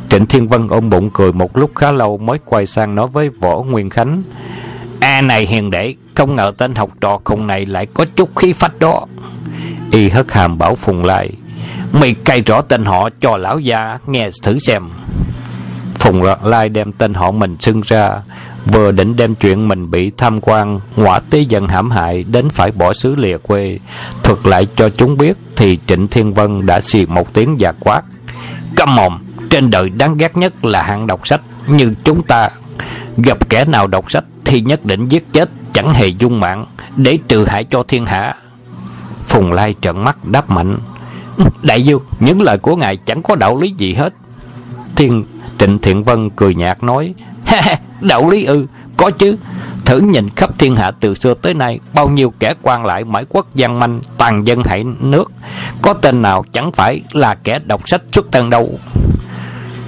Trịnh 0.09 0.27
Thiên 0.27 0.49
Vân 0.49 0.69
ôm 0.69 0.91
bụng 0.91 1.11
cười 1.13 1.33
một 1.33 1.57
lúc 1.57 1.71
khá 1.75 1.93
lâu 1.93 2.19
mới 2.19 2.39
quay 2.45 2.67
sang 2.67 2.95
nói 2.95 3.07
với 3.07 3.29
Võ 3.41 3.63
Nguyên 3.63 3.91
Khánh. 3.91 4.23
A 5.01 5.21
này 5.21 5.47
hiền 5.47 5.71
đệ, 5.71 5.95
không 6.15 6.37
ngờ 6.37 6.53
tên 6.59 6.75
học 6.75 6.91
trò 7.01 7.21
khùng 7.25 7.47
này 7.47 7.67
lại 7.67 7.87
có 7.95 8.05
chút 8.17 8.37
khí 8.37 8.53
phách 8.53 8.79
đó. 8.79 9.07
Y 9.91 10.09
hất 10.09 10.33
hàm 10.33 10.59
bảo 10.59 10.75
Phùng 10.75 11.05
lại. 11.05 11.31
Mày 11.93 12.15
cay 12.25 12.41
rõ 12.41 12.61
tên 12.61 12.85
họ 12.85 13.09
cho 13.21 13.37
lão 13.37 13.59
gia 13.59 13.99
nghe 14.07 14.31
thử 14.43 14.59
xem. 14.59 14.83
Phùng 15.95 16.23
Lai 16.43 16.69
đem 16.69 16.93
tên 16.93 17.15
họ 17.15 17.31
mình 17.31 17.57
xưng 17.61 17.81
ra, 17.81 18.11
vừa 18.67 18.93
định 18.93 19.17
đem 19.17 19.35
chuyện 19.35 19.69
mình 19.69 19.91
bị 19.91 20.13
tham 20.17 20.41
quan 20.41 20.81
ngọa 20.97 21.19
tế 21.19 21.41
dân 21.41 21.69
hãm 21.69 21.91
hại 21.91 22.25
đến 22.25 22.51
phải 22.51 22.71
bỏ 22.71 22.93
xứ 22.93 23.15
lìa 23.15 23.39
quê. 23.39 23.79
Thuật 24.23 24.39
lại 24.47 24.67
cho 24.77 24.89
chúng 24.89 25.17
biết 25.17 25.37
thì 25.57 25.79
trịnh 25.87 26.07
thiên 26.07 26.35
vân 26.35 26.67
đã 26.67 26.81
xì 26.81 27.07
một 27.07 27.35
tiếng 27.35 27.57
và 27.61 27.73
quát 27.81 28.03
câm 28.77 28.95
mồm 28.95 29.19
trên 29.51 29.71
đời 29.71 29.91
đáng 29.91 30.17
ghét 30.17 30.37
nhất 30.37 30.65
là 30.65 30.83
hạng 30.83 31.07
đọc 31.07 31.27
sách 31.27 31.41
như 31.67 31.95
chúng 32.05 32.23
ta. 32.23 32.49
Gặp 33.17 33.49
kẻ 33.49 33.65
nào 33.65 33.87
đọc 33.87 34.11
sách 34.11 34.25
thì 34.45 34.61
nhất 34.61 34.85
định 34.85 35.09
giết 35.09 35.33
chết 35.33 35.51
chẳng 35.73 35.95
hề 35.95 36.07
dung 36.07 36.41
mạng 36.41 36.67
để 36.97 37.19
trừ 37.29 37.45
hại 37.45 37.65
cho 37.65 37.83
thiên 37.83 38.07
hạ. 38.07 38.35
Phùng 39.27 39.53
lai 39.53 39.75
trợn 39.81 40.05
mắt 40.05 40.25
đáp 40.25 40.51
mạnh 40.51 40.79
Đại 41.63 41.83
dương, 41.83 42.03
những 42.21 42.43
lời 42.43 42.59
của 42.59 42.77
ngài 42.77 42.97
chẳng 42.97 43.23
có 43.23 43.35
đạo 43.35 43.61
lý 43.61 43.75
gì 43.79 43.95
hết. 43.95 44.15
Thiên 44.97 45.25
Trịnh 45.59 45.79
Thiện 45.79 46.05
Vân 46.05 46.31
cười 46.31 46.55
nhạt 46.55 46.83
nói, 46.83 47.15
đạo 48.01 48.31
lý 48.31 48.45
ư, 48.45 48.67
có 48.97 49.11
chứ. 49.11 49.37
Thử 49.85 49.99
nhìn 49.99 50.29
khắp 50.37 50.59
thiên 50.59 50.77
hạ 50.77 50.91
từ 51.01 51.15
xưa 51.15 51.35
tới 51.35 51.55
nay, 51.55 51.81
bao 51.95 52.09
nhiêu 52.09 52.33
kẻ 52.39 52.55
quan 52.63 52.85
lại 52.85 53.05
mãi 53.05 53.25
quốc 53.29 53.47
gian 53.55 53.79
manh, 53.79 54.01
toàn 54.19 54.47
dân 54.47 54.63
hại 54.65 54.85
nước. 55.01 55.33
Có 55.83 55.93
tên 55.93 56.23
nào 56.23 56.45
chẳng 56.53 56.73
phải 56.73 57.03
là 57.13 57.35
kẻ 57.35 57.59
đọc 57.65 57.89
sách 57.89 58.03
xuất 58.13 58.33
thân 58.33 58.51
đâu. 58.51 58.79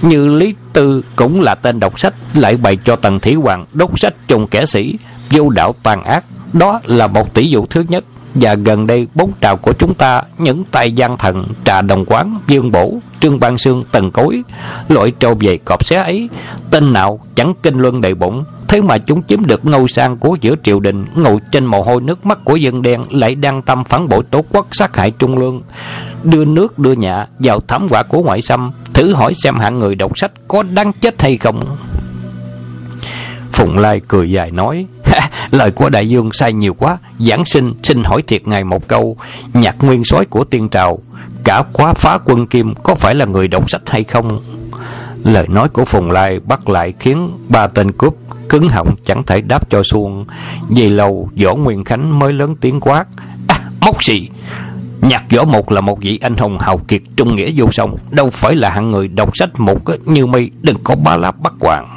Như 0.02 0.26
Lý 0.26 0.54
Tư 0.72 1.02
cũng 1.16 1.40
là 1.40 1.54
tên 1.54 1.80
đọc 1.80 2.00
sách, 2.00 2.14
lại 2.34 2.56
bày 2.56 2.78
cho 2.84 2.96
Tần 2.96 3.20
Thủy 3.20 3.34
Hoàng 3.34 3.64
đốt 3.72 3.90
sách 3.96 4.14
chồng 4.28 4.46
kẻ 4.46 4.66
sĩ, 4.66 4.98
vô 5.30 5.48
đạo 5.48 5.75
tàn 5.82 6.04
ác. 6.04 6.25
Đó 6.52 6.80
là 6.84 7.06
một 7.06 7.34
tỷ 7.34 7.48
dụ 7.48 7.66
thứ 7.66 7.84
nhất. 7.88 8.04
Và 8.40 8.54
gần 8.54 8.86
đây 8.86 9.06
bốn 9.14 9.32
trào 9.40 9.56
của 9.56 9.72
chúng 9.72 9.94
ta 9.94 10.22
Những 10.38 10.64
tay 10.64 10.92
gian 10.92 11.16
thần, 11.16 11.44
trà 11.64 11.80
đồng 11.80 12.04
quán 12.06 12.38
Dương 12.48 12.70
bổ, 12.70 12.98
trương 13.20 13.40
ban 13.40 13.58
sương 13.58 13.84
tần 13.92 14.10
cối 14.10 14.42
Loại 14.88 15.12
trâu 15.20 15.34
về 15.40 15.58
cọp 15.64 15.84
xé 15.84 15.96
ấy 15.96 16.28
Tên 16.70 16.92
nào 16.92 17.20
chẳng 17.34 17.54
kinh 17.62 17.78
luân 17.78 18.00
đầy 18.00 18.14
bụng. 18.14 18.44
Thế 18.68 18.80
mà 18.82 18.98
chúng 18.98 19.22
chiếm 19.22 19.46
được 19.46 19.64
ngôi 19.64 19.88
sang 19.88 20.16
của 20.16 20.36
giữa 20.40 20.54
triều 20.62 20.80
đình 20.80 21.06
Ngồi 21.14 21.38
trên 21.52 21.66
mồ 21.66 21.82
hôi 21.82 22.00
nước 22.00 22.26
mắt 22.26 22.38
của 22.44 22.56
dân 22.56 22.82
đen 22.82 23.02
Lại 23.10 23.34
đang 23.34 23.62
tâm 23.62 23.84
phản 23.84 24.08
bội 24.08 24.22
tổ 24.30 24.44
quốc 24.52 24.66
sát 24.72 24.96
hại 24.96 25.10
trung 25.10 25.38
lương. 25.38 25.62
Đưa 26.24 26.44
nước 26.44 26.78
đưa 26.78 26.92
nhà 26.92 27.26
vào 27.38 27.60
thảm 27.68 27.86
họa 27.90 28.02
của 28.02 28.22
ngoại 28.22 28.42
xâm 28.42 28.72
Thử 28.94 29.14
hỏi 29.14 29.34
xem 29.34 29.58
hạng 29.58 29.78
người 29.78 29.94
đọc 29.94 30.18
sách 30.18 30.32
có 30.48 30.62
đáng 30.62 30.92
chết 31.00 31.22
hay 31.22 31.36
không. 31.36 31.76
Phụng 33.52 33.78
Lai 33.78 34.00
cười 34.08 34.30
dài 34.30 34.50
nói 34.50 34.86
Lời 35.50 35.70
của 35.70 35.88
đại 35.88 36.08
dương 36.08 36.32
sai 36.32 36.52
nhiều 36.52 36.74
quá 36.74 36.98
Giảng 37.18 37.44
sinh 37.44 37.74
xin 37.82 38.04
hỏi 38.04 38.22
thiệt 38.22 38.48
ngài 38.48 38.64
một 38.64 38.88
câu 38.88 39.16
Nhạc 39.54 39.76
nguyên 39.80 40.04
soái 40.04 40.24
của 40.24 40.44
tiên 40.44 40.68
trào 40.68 40.98
Cả 41.44 41.62
quá 41.72 41.94
phá 41.94 42.18
quân 42.24 42.46
kim 42.46 42.74
Có 42.74 42.94
phải 42.94 43.14
là 43.14 43.24
người 43.24 43.48
đọc 43.48 43.70
sách 43.70 43.82
hay 43.86 44.04
không 44.04 44.40
Lời 45.24 45.48
nói 45.48 45.68
của 45.68 45.84
Phùng 45.84 46.10
Lai 46.10 46.40
bắt 46.40 46.68
lại 46.68 46.92
khiến 46.98 47.30
ba 47.48 47.66
tên 47.66 47.92
cướp 47.92 48.14
cứng 48.48 48.68
họng 48.68 48.94
chẳng 49.04 49.22
thể 49.26 49.40
đáp 49.40 49.70
cho 49.70 49.82
xuông. 49.82 50.26
Vì 50.68 50.88
lâu 50.88 51.30
Võ 51.44 51.54
Nguyên 51.54 51.84
Khánh 51.84 52.18
mới 52.18 52.32
lớn 52.32 52.56
tiếng 52.60 52.80
quát. 52.80 53.04
À, 53.48 53.60
mốc 53.80 54.04
xì! 54.04 54.28
Nhạc 55.00 55.24
võ 55.30 55.44
một 55.44 55.72
là 55.72 55.80
một 55.80 56.00
vị 56.00 56.18
anh 56.22 56.36
hùng 56.36 56.58
hào 56.58 56.78
kiệt 56.78 57.00
trung 57.16 57.36
nghĩa 57.36 57.50
vô 57.56 57.68
song, 57.72 57.96
đâu 58.10 58.30
phải 58.30 58.54
là 58.54 58.70
hạng 58.70 58.90
người 58.90 59.08
đọc 59.08 59.36
sách 59.36 59.60
một 59.60 59.80
như 60.04 60.26
mi 60.26 60.50
đừng 60.62 60.76
có 60.84 60.94
ba 61.04 61.16
láp 61.16 61.40
bắt 61.40 61.52
quàng 61.58 61.95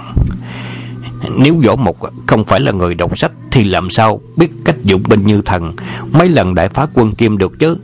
nếu 1.37 1.61
võ 1.65 1.75
mục 1.75 1.97
không 2.27 2.45
phải 2.45 2.59
là 2.59 2.71
người 2.71 2.95
đọc 2.95 3.17
sách, 3.17 3.31
Thì 3.51 3.63
làm 3.63 3.89
sao 3.89 4.21
biết 4.37 4.51
cách 4.65 4.75
dụng 4.83 5.03
binh 5.09 5.21
như 5.21 5.41
thần? 5.41 5.73
Mấy 6.11 6.29
lần 6.29 6.55
đại 6.55 6.69
phá 6.69 6.87
quân 6.93 7.11
kim 7.11 7.37
được 7.37 7.59
chứ? 7.59 7.77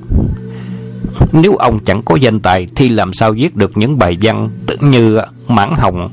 Nếu 1.31 1.55
ông 1.55 1.79
chẳng 1.85 2.01
có 2.01 2.15
danh 2.15 2.39
tài, 2.39 2.67
Thì 2.75 2.89
làm 2.89 3.13
sao 3.13 3.31
viết 3.31 3.55
được 3.55 3.77
những 3.77 3.97
bài 3.97 4.17
văn 4.21 4.49
Như 4.81 5.19
Mãn 5.47 5.69
Hồng? 5.77 6.09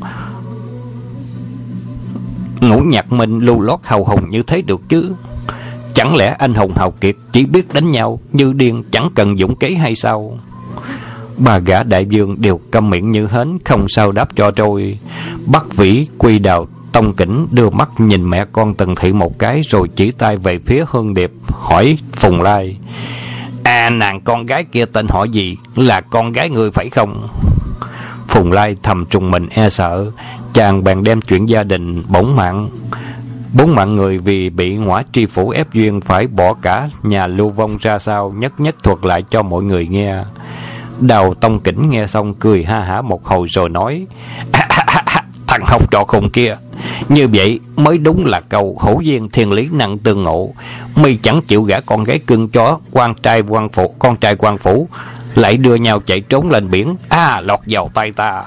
Ngũ 2.60 2.80
nhạc 2.80 3.12
minh 3.12 3.38
lưu 3.38 3.60
lót 3.60 3.78
hào 3.82 4.04
hùng 4.04 4.30
như 4.30 4.42
thế 4.42 4.62
được 4.62 4.80
chứ? 4.88 5.12
Chẳng 5.94 6.16
lẽ 6.16 6.36
anh 6.38 6.54
hùng 6.54 6.72
hào 6.76 6.90
kiệt 6.90 7.16
Chỉ 7.32 7.44
biết 7.44 7.74
đánh 7.74 7.90
nhau 7.90 8.20
Như 8.32 8.52
điên 8.52 8.84
chẳng 8.90 9.08
cần 9.14 9.36
dũng 9.38 9.56
kế 9.56 9.74
hay 9.74 9.94
sao? 9.96 10.38
Bà 11.36 11.58
gã 11.58 11.82
đại 11.82 12.06
dương 12.06 12.36
đều 12.40 12.60
câm 12.70 12.90
miệng 12.90 13.10
như 13.10 13.26
hến, 13.26 13.58
Không 13.64 13.86
sao 13.88 14.12
đáp 14.12 14.28
cho 14.36 14.50
trôi 14.50 14.98
Bắt 15.46 15.76
vĩ 15.76 16.06
quy 16.18 16.38
đào 16.38 16.66
Tông 16.92 17.14
Kỉnh 17.14 17.46
đưa 17.50 17.70
mắt 17.70 17.90
nhìn 17.98 18.30
mẹ 18.30 18.44
con 18.52 18.74
Tần 18.74 18.94
Thị 18.94 19.12
một 19.12 19.38
cái 19.38 19.60
rồi 19.68 19.88
chỉ 19.96 20.10
tay 20.10 20.36
về 20.36 20.58
phía 20.66 20.84
Hương 20.88 21.14
Điệp 21.14 21.30
hỏi 21.48 21.98
Phùng 22.12 22.42
Lai. 22.42 22.76
À 23.64 23.90
nàng 23.90 24.20
con 24.20 24.46
gái 24.46 24.64
kia 24.64 24.84
tên 24.84 25.06
họ 25.08 25.24
gì? 25.24 25.56
Là 25.76 26.00
con 26.00 26.32
gái 26.32 26.50
người 26.50 26.70
phải 26.70 26.88
không? 26.90 27.28
Phùng 28.28 28.52
Lai 28.52 28.76
thầm 28.82 29.06
trùng 29.06 29.30
mình 29.30 29.48
e 29.50 29.70
sợ. 29.70 30.10
Chàng 30.54 30.84
bèn 30.84 31.02
đem 31.02 31.20
chuyện 31.20 31.48
gia 31.48 31.62
đình 31.62 32.02
bổng 32.08 32.36
mạng. 32.36 32.70
Bốn 33.52 33.74
mạng 33.74 33.94
người 33.96 34.18
vì 34.18 34.50
bị 34.50 34.76
ngõa 34.76 35.02
tri 35.12 35.26
phủ 35.26 35.50
ép 35.50 35.72
duyên 35.72 36.00
phải 36.00 36.26
bỏ 36.26 36.54
cả 36.54 36.88
nhà 37.02 37.26
lưu 37.26 37.48
vong 37.48 37.76
ra 37.80 37.98
sao 37.98 38.34
nhất 38.36 38.60
nhất 38.60 38.74
thuật 38.82 38.98
lại 39.02 39.24
cho 39.30 39.42
mọi 39.42 39.62
người 39.62 39.86
nghe. 39.86 40.14
Đào 41.00 41.34
Tông 41.34 41.60
Kỉnh 41.60 41.90
nghe 41.90 42.06
xong 42.06 42.34
cười 42.34 42.64
ha 42.64 42.80
hả 42.80 43.02
một 43.02 43.24
hồi 43.24 43.46
rồi 43.50 43.68
nói 43.68 44.06
à, 44.52 44.66
à, 44.68 44.84
à 44.86 45.01
Thằng 45.52 45.64
học 45.66 45.90
trò 45.90 46.04
khùng 46.04 46.30
kia 46.30 46.56
như 47.08 47.28
vậy 47.28 47.60
mới 47.76 47.98
đúng 47.98 48.26
là 48.26 48.40
câu 48.40 48.76
hổ 48.80 49.00
duyên 49.04 49.28
thiên 49.28 49.52
lý 49.52 49.68
nặng 49.72 49.98
tương 49.98 50.24
ngộ. 50.24 50.54
Mi 50.96 51.16
chẳng 51.16 51.40
chịu 51.42 51.62
gả 51.62 51.80
con 51.80 52.04
gái 52.04 52.18
cưng 52.18 52.48
chó, 52.48 52.78
quan 52.90 53.14
trai 53.14 53.42
quan 53.48 53.68
phụ, 53.68 53.94
con 53.98 54.16
trai 54.16 54.36
quan 54.36 54.58
phủ, 54.58 54.88
lại 55.34 55.56
đưa 55.56 55.74
nhau 55.74 56.00
chạy 56.00 56.20
trốn 56.20 56.50
lên 56.50 56.70
biển. 56.70 56.96
À, 57.08 57.40
lọt 57.40 57.58
vào 57.66 57.90
tay 57.94 58.12
ta. 58.12 58.44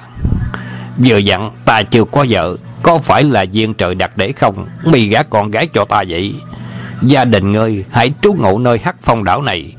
Vừa 0.97 1.17
dặn, 1.17 1.51
ta 1.65 1.81
chưa 1.81 2.03
có 2.03 2.25
vợ, 2.29 2.57
có 2.83 2.97
phải 2.97 3.23
là 3.23 3.41
duyên 3.41 3.73
trời 3.73 3.95
đặt 3.95 4.17
để 4.17 4.31
không? 4.31 4.67
Mi 4.85 5.07
gả 5.07 5.23
con 5.23 5.51
gái 5.51 5.67
cho 5.73 5.85
ta 5.85 6.03
vậy. 6.07 6.35
Gia 7.01 7.25
đình 7.25 7.53
ơi, 7.53 7.85
hãy 7.91 8.13
trú 8.21 8.33
ngụ 8.33 8.59
nơi 8.59 8.79
hắc 8.83 8.95
phong 9.01 9.23
đảo 9.23 9.41
này. 9.41 9.75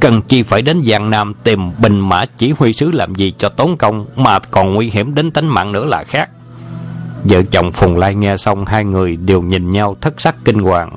Cần 0.00 0.22
chi 0.22 0.42
phải 0.42 0.62
đến 0.62 0.82
Giang 0.86 1.10
Nam 1.10 1.34
tìm 1.44 1.70
bình 1.78 2.00
mã 2.00 2.24
chỉ 2.38 2.52
huy 2.58 2.72
sứ 2.72 2.90
làm 2.90 3.14
gì 3.14 3.32
cho 3.38 3.48
tốn 3.48 3.76
công 3.76 4.06
mà 4.16 4.38
còn 4.38 4.74
nguy 4.74 4.90
hiểm 4.90 5.14
đến 5.14 5.30
tính 5.30 5.46
mạng 5.46 5.72
nữa 5.72 5.84
là 5.84 6.04
khác. 6.04 6.28
Vợ 7.24 7.42
chồng 7.50 7.72
Phùng 7.72 7.96
Lai 7.96 8.14
nghe 8.14 8.36
xong, 8.36 8.64
Hai 8.64 8.84
người 8.84 9.16
đều 9.16 9.42
nhìn 9.42 9.70
nhau 9.70 9.96
thất 10.00 10.20
sắc 10.20 10.36
kinh 10.44 10.58
hoàng. 10.58 10.96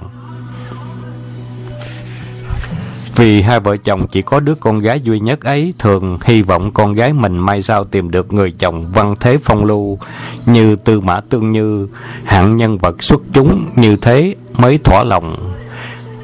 Vì 3.16 3.42
hai 3.42 3.60
vợ 3.60 3.78
chồng 3.78 4.08
chỉ 4.12 4.22
có 4.22 4.40
đứa 4.40 4.56
con 4.56 4.80
gái 4.80 5.02
duy 5.02 5.20
nhất 5.20 5.42
ấy, 5.42 5.74
Thường 5.80 6.18
hy 6.24 6.42
vọng 6.42 6.72
con 6.72 6.94
gái 6.94 7.14
mình 7.14 7.38
mai 7.38 7.62
sau 7.62 7.84
tìm 7.84 8.12
được 8.12 8.34
người 8.34 8.52
chồng 8.60 8.92
văn 8.94 9.16
thế 9.20 9.38
phong 9.44 9.66
lưu, 9.66 10.00
Như 10.46 10.76
tư 10.76 11.00
mã 11.00 11.20
tương 11.20 11.52
như, 11.52 11.88
Hạng 12.24 12.58
nhân 12.58 12.78
vật 12.78 13.04
xuất 13.04 13.22
chúng 13.34 13.66
như 13.76 13.96
thế 13.96 14.36
mới 14.58 14.78
thỏa 14.78 15.04
lòng. 15.04 15.54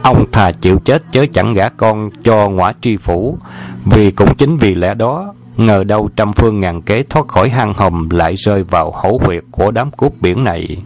Ông 0.01 0.25
thà 0.31 0.51
chịu 0.51 0.79
chết 0.85 1.03
chớ 1.11 1.25
chẳng 1.33 1.53
gả 1.53 1.69
con 1.69 2.09
cho 2.23 2.49
ngõa 2.49 2.73
tri 2.81 2.97
phủ, 2.97 3.37
Vì 3.85 4.11
cũng 4.11 4.35
chính 4.35 4.57
vì 4.57 4.75
lẽ 4.75 4.93
đó 4.93 5.33
Ngờ 5.57 5.83
đâu 5.83 6.09
trăm 6.15 6.33
phương 6.33 6.59
ngàn 6.59 6.81
kế 6.81 7.03
thoát 7.03 7.27
khỏi 7.27 7.49
hang 7.49 7.73
hầm 7.73 8.09
lại 8.09 8.35
rơi 8.35 8.63
vào 8.63 8.91
hổ 8.91 9.19
huyệt 9.23 9.43
của 9.51 9.71
đám 9.71 9.91
cướp 9.91 10.11
biển 10.21 10.43
này. 10.43 10.77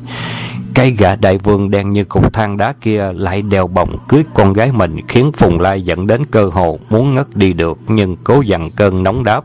Cái 0.73 0.91
gã 0.91 1.15
đại 1.15 1.37
vương 1.37 1.71
đen 1.71 1.89
như 1.89 2.03
cục 2.03 2.33
than 2.33 2.57
đá 2.57 2.73
kia 2.81 3.11
lại 3.15 3.41
đèo 3.41 3.67
bồng 3.67 3.97
cưới 4.07 4.23
con 4.33 4.53
gái 4.53 4.71
mình 4.71 5.07
khiến 5.07 5.31
Phùng 5.31 5.59
Lai 5.59 5.81
dẫn 5.81 6.07
đến 6.07 6.25
cơ 6.25 6.49
hồ 6.53 6.79
muốn 6.89 7.15
ngất 7.15 7.35
đi 7.35 7.53
được, 7.53 7.79
nhưng 7.87 8.15
cố 8.23 8.41
dằn 8.41 8.71
cơn 8.71 9.03
nóng 9.03 9.23
đáp. 9.23 9.43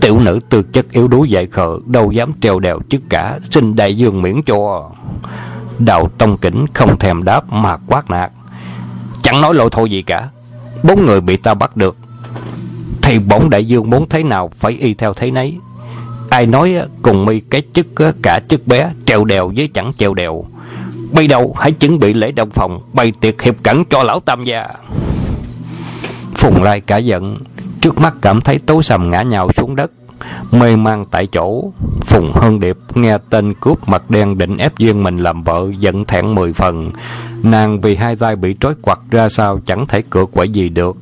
Tiểu 0.00 0.20
nữ 0.20 0.40
tư 0.48 0.62
chất 0.62 0.90
yếu 0.90 1.08
đuối 1.08 1.28
dại 1.28 1.46
khờ, 1.46 1.78
đâu 1.86 2.10
dám 2.10 2.32
treo 2.40 2.58
đèo 2.58 2.78
chức 2.88 3.02
cả, 3.08 3.38
xin 3.50 3.76
đại 3.76 3.96
dương 3.96 4.22
miễn 4.22 4.42
cho. 4.46 4.90
Đạo 5.78 6.08
Tông 6.18 6.36
Kỉnh 6.36 6.66
không 6.74 6.98
thèm 6.98 7.24
đáp 7.24 7.52
mà 7.52 7.76
quát 7.86 8.10
nạt. 8.10 8.30
Chẳng 9.22 9.40
nói 9.40 9.54
lộ 9.54 9.68
thôi 9.68 9.90
gì 9.90 10.02
cả. 10.02 10.28
Bốn 10.82 11.06
người 11.06 11.20
bị 11.20 11.36
ta 11.36 11.54
bắt 11.54 11.76
được 11.76 11.96
thì 13.02 13.18
bổn 13.18 13.50
đại 13.50 13.64
dương 13.64 13.90
muốn 13.90 14.08
thấy 14.08 14.22
nào 14.22 14.50
phải 14.58 14.72
y 14.72 14.94
theo 14.94 15.14
thế 15.14 15.30
nấy. 15.30 15.58
Ai 16.30 16.46
nói 16.46 16.74
cùng 17.02 17.24
mi 17.24 17.40
cái 17.40 17.62
chức 17.72 17.86
cả 18.22 18.40
chức 18.48 18.66
bé, 18.66 18.90
trèo 19.06 19.24
đèo 19.24 19.52
với 19.56 19.68
chẳng 19.68 19.92
trèo 19.98 20.14
đèo. 20.14 20.44
Bây 21.12 21.26
đầu 21.26 21.56
hãy 21.58 21.72
chuẩn 21.72 21.98
bị 21.98 22.12
lễ 22.12 22.32
đồng 22.32 22.50
phòng, 22.50 22.80
bày 22.92 23.12
tiệc 23.20 23.42
hiệp 23.42 23.54
cảnh 23.62 23.84
cho 23.90 24.02
lão 24.02 24.20
tam 24.20 24.44
gia. 24.44 24.66
Phùng 26.34 26.62
lai 26.62 26.80
cả 26.80 26.96
giận, 26.96 27.38
trước 27.80 27.98
mắt 27.98 28.14
cảm 28.22 28.40
thấy 28.40 28.58
tối 28.58 28.82
sầm 28.82 29.10
ngã 29.10 29.22
nhào 29.22 29.52
xuống 29.52 29.76
đất 29.76 29.90
mê 30.52 30.76
man 30.76 31.04
tại 31.10 31.26
chỗ, 31.26 31.72
phùng 32.00 32.32
hưng 32.32 32.60
điệp 32.60 32.76
nghe 32.94 33.18
tên 33.30 33.54
cướp 33.54 33.88
mặt 33.88 34.10
đen 34.10 34.38
định 34.38 34.56
ép 34.56 34.78
duyên 34.78 35.02
mình 35.02 35.16
làm 35.16 35.42
vợ, 35.42 35.66
giận 35.80 36.04
thẹn 36.04 36.34
mười 36.34 36.52
phần. 36.52 36.90
Nàng 37.42 37.80
vì 37.80 37.96
hai 37.96 38.16
tay 38.16 38.36
bị 38.36 38.56
trói 38.60 38.74
quặt 38.82 39.00
ra 39.10 39.28
sao 39.28 39.60
chẳng 39.66 39.86
thể 39.86 40.02
cựa 40.02 40.24
quậy 40.24 40.48
gì 40.48 40.68
được. 40.68 40.96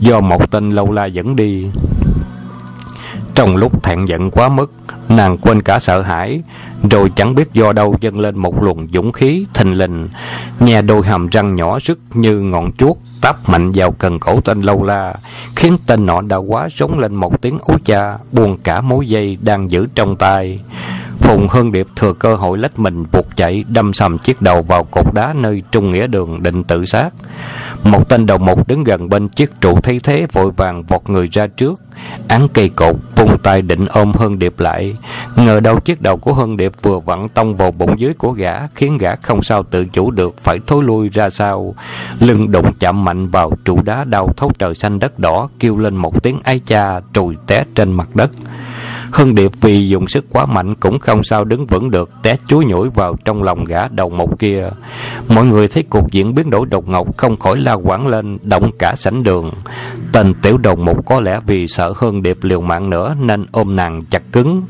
Do 0.00 0.20
một 0.20 0.50
tên 0.50 0.70
lâu 0.70 0.92
la 0.92 1.06
dẫn 1.06 1.36
đi. 1.36 1.66
Trong 3.34 3.56
lúc 3.56 3.82
thẹn 3.82 4.04
giận 4.04 4.30
quá 4.30 4.48
mức, 4.48 4.72
nàng 5.08 5.38
quên 5.38 5.62
cả 5.62 5.78
sợ 5.78 6.02
hãi, 6.02 6.42
rồi 6.90 7.10
chẳng 7.16 7.34
biết 7.34 7.52
do 7.52 7.72
đâu 7.72 7.96
dâng 8.00 8.18
lên 8.18 8.38
một 8.38 8.62
luồng 8.62 8.88
dũng 8.92 9.12
khí 9.12 9.46
thình 9.54 9.72
lình. 9.72 10.08
Nghe 10.60 10.82
đôi 10.82 11.02
hàm 11.02 11.26
răng 11.26 11.54
nhỏ 11.54 11.78
rứt 11.82 11.98
như 12.14 12.40
ngọn 12.40 12.72
chuốt 12.72 12.96
táp 13.22 13.48
mạnh 13.48 13.72
vào 13.74 13.90
cần 13.98 14.18
cổ 14.18 14.40
tên 14.40 14.60
lâu 14.60 14.82
la, 14.82 15.14
khiến 15.56 15.76
tên 15.86 16.06
nọ 16.06 16.20
đã 16.20 16.36
quá 16.36 16.68
rống 16.78 16.98
lên 16.98 17.14
một 17.14 17.40
tiếng 17.40 17.58
ú 17.62 17.76
cha 17.84 18.18
buông 18.32 18.58
cả 18.58 18.80
mối 18.80 19.08
dây 19.08 19.38
đang 19.40 19.70
giữ 19.70 19.86
trong 19.94 20.16
tay. 20.16 20.60
Phùng 21.32 21.48
Hương 21.48 21.72
Điệp 21.72 21.86
thừa 21.96 22.12
cơ 22.12 22.34
hội 22.34 22.58
lách 22.58 22.78
mình 22.78 23.04
buộc 23.12 23.36
chạy 23.36 23.64
đâm 23.68 23.92
sầm 23.92 24.18
chiếc 24.18 24.42
đầu 24.42 24.62
vào 24.62 24.84
cột 24.84 25.14
đá 25.14 25.32
nơi 25.36 25.62
trung 25.72 25.90
nghĩa 25.90 26.06
đường 26.06 26.42
định 26.42 26.64
tự 26.64 26.84
sát. 26.84 27.10
Một 27.84 28.08
tên 28.08 28.26
đầu 28.26 28.38
mục 28.38 28.68
đứng 28.68 28.84
gần 28.84 29.08
bên 29.08 29.28
chiếc 29.28 29.50
trụ 29.60 29.80
thấy 29.80 30.00
thế 30.00 30.26
vội 30.32 30.50
vàng 30.56 30.82
vọt 30.82 31.00
người 31.08 31.28
ra 31.32 31.46
trước, 31.46 31.80
án 32.28 32.48
cây 32.52 32.68
cột, 32.68 32.96
vung 33.16 33.38
tay 33.38 33.62
định 33.62 33.86
ôm 33.86 34.12
Hương 34.12 34.38
Điệp 34.38 34.60
lại. 34.60 34.96
Ngờ 35.36 35.60
đâu 35.60 35.80
chiếc 35.80 36.00
đầu 36.02 36.16
của 36.16 36.34
Hương 36.34 36.56
Điệp 36.56 36.72
vừa 36.82 36.98
vặn 36.98 37.28
tông 37.28 37.56
vào 37.56 37.70
bụng 37.70 38.00
dưới 38.00 38.12
của 38.18 38.30
gã, 38.32 38.66
khiến 38.74 38.98
gã 38.98 39.14
không 39.14 39.42
sao 39.42 39.62
tự 39.62 39.84
chủ 39.84 40.10
được 40.10 40.34
phải 40.42 40.58
thối 40.66 40.84
lui 40.84 41.08
ra 41.08 41.30
sau. 41.30 41.74
Lưng 42.20 42.50
đụng 42.50 42.72
chạm 42.78 43.04
mạnh 43.04 43.28
vào 43.28 43.52
trụ 43.64 43.82
đá 43.82 44.04
đau 44.04 44.32
thấu 44.36 44.52
trời 44.58 44.74
xanh 44.74 44.98
đất 44.98 45.18
đỏ, 45.18 45.48
kêu 45.58 45.78
lên 45.78 45.96
một 45.96 46.22
tiếng 46.22 46.38
ai 46.44 46.60
cha, 46.66 47.00
trùi 47.12 47.36
té 47.46 47.64
trên 47.74 47.92
mặt 47.92 48.08
đất. 48.16 48.30
Hưng 49.12 49.34
Điệp 49.34 49.52
vì 49.60 49.88
dùng 49.88 50.08
sức 50.08 50.24
quá 50.30 50.46
mạnh 50.46 50.74
cũng 50.74 50.98
không 50.98 51.22
sao 51.22 51.44
đứng 51.44 51.66
vững 51.66 51.90
được, 51.90 52.10
té 52.22 52.36
chúi 52.46 52.64
nhủi 52.64 52.88
vào 52.88 53.16
trong 53.24 53.42
lòng 53.42 53.64
gã 53.64 53.88
đầu 53.88 54.10
một 54.10 54.38
kia. 54.38 54.68
Mọi 55.28 55.44
người 55.44 55.68
thấy 55.68 55.84
cuộc 55.90 56.12
diễn 56.12 56.34
biến 56.34 56.50
đổi 56.50 56.66
đột 56.66 56.88
ngột 56.88 57.16
không 57.16 57.36
khỏi 57.36 57.56
la 57.56 57.72
quảng 57.72 58.06
lên, 58.06 58.38
động 58.42 58.70
cả 58.78 58.94
sảnh 58.96 59.22
đường. 59.22 59.50
Tên 60.12 60.34
tiểu 60.34 60.58
đồng 60.58 60.84
một 60.84 61.06
có 61.06 61.20
lẽ 61.20 61.40
vì 61.46 61.66
sợ 61.68 61.92
Hưng 61.96 62.22
Điệp 62.22 62.38
liều 62.42 62.60
mạng 62.60 62.90
nữa 62.90 63.16
nên 63.20 63.46
ôm 63.52 63.76
nàng 63.76 64.04
chặt 64.10 64.22
cứng. 64.32 64.62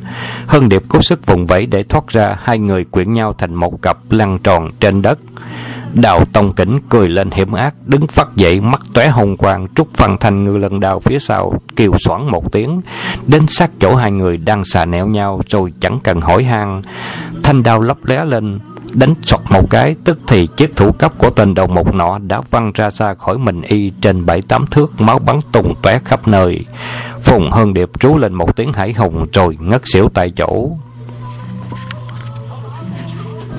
Hưng 0.46 0.68
Điệp 0.68 0.82
cố 0.88 1.02
sức 1.02 1.26
vùng 1.26 1.46
vẫy 1.46 1.66
để 1.66 1.82
thoát 1.82 2.08
ra, 2.08 2.36
hai 2.42 2.58
người 2.58 2.84
quyện 2.84 3.12
nhau 3.12 3.34
thành 3.38 3.54
một 3.54 3.82
cặp 3.82 3.98
lăn 4.10 4.38
tròn 4.38 4.68
trên 4.80 5.02
đất. 5.02 5.18
Đào 5.94 6.24
Tông 6.32 6.52
Kỉnh 6.52 6.78
cười 6.88 7.08
lên 7.08 7.30
hiểm 7.30 7.52
ác, 7.52 7.74
đứng 7.86 8.06
phát 8.06 8.36
dậy, 8.36 8.60
mắt 8.60 8.80
tóe 8.94 9.08
hồng 9.08 9.36
quang, 9.36 9.66
trúc 9.74 9.88
văn 9.96 10.16
thành 10.20 10.42
ngư 10.42 10.58
lần 10.58 10.80
đào 10.80 11.00
phía 11.00 11.18
sau, 11.18 11.52
kêu 11.76 11.92
xoắn 12.04 12.26
một 12.26 12.52
tiếng, 12.52 12.80
đến 13.26 13.46
sát 13.48 13.70
chỗ 13.80 13.94
hai 13.94 14.10
người 14.10 14.36
đang 14.36 14.64
xà 14.64 14.84
nẹo 14.84 15.06
nhau, 15.06 15.40
rồi 15.48 15.72
chẳng 15.80 15.98
cần 16.04 16.20
hỏi 16.20 16.44
han. 16.44 16.82
Thanh 17.42 17.62
đao 17.62 17.80
lấp 17.80 17.96
lé 18.04 18.24
lên, 18.24 18.58
đánh 18.92 19.14
sọt 19.22 19.40
một 19.50 19.70
cái, 19.70 19.94
tức 20.04 20.18
thì 20.26 20.46
chiếc 20.46 20.76
thủ 20.76 20.92
cấp 20.92 21.12
của 21.18 21.30
tên 21.30 21.54
đầu 21.54 21.66
một 21.66 21.94
nọ 21.94 22.18
đã 22.18 22.40
văng 22.50 22.72
ra 22.74 22.90
xa 22.90 23.14
khỏi 23.14 23.38
mình 23.38 23.62
y 23.62 23.92
trên 24.00 24.26
bảy 24.26 24.42
tám 24.42 24.66
thước, 24.66 25.00
máu 25.00 25.18
bắn 25.18 25.38
tung 25.52 25.74
tóe 25.82 25.98
khắp 26.04 26.28
nơi. 26.28 26.64
Phùng 27.22 27.50
Hơn 27.50 27.74
Điệp 27.74 27.90
trú 28.00 28.18
lên 28.18 28.34
một 28.34 28.56
tiếng 28.56 28.72
hải 28.72 28.92
hùng 28.92 29.26
rồi 29.32 29.58
ngất 29.60 29.82
xỉu 29.84 30.08
tại 30.14 30.32
chỗ. 30.36 30.70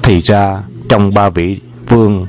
Thì 0.03 0.19
ra, 0.19 0.61
trong 0.89 1.13
ba 1.13 1.29
vị 1.29 1.59
Vương 1.93 2.27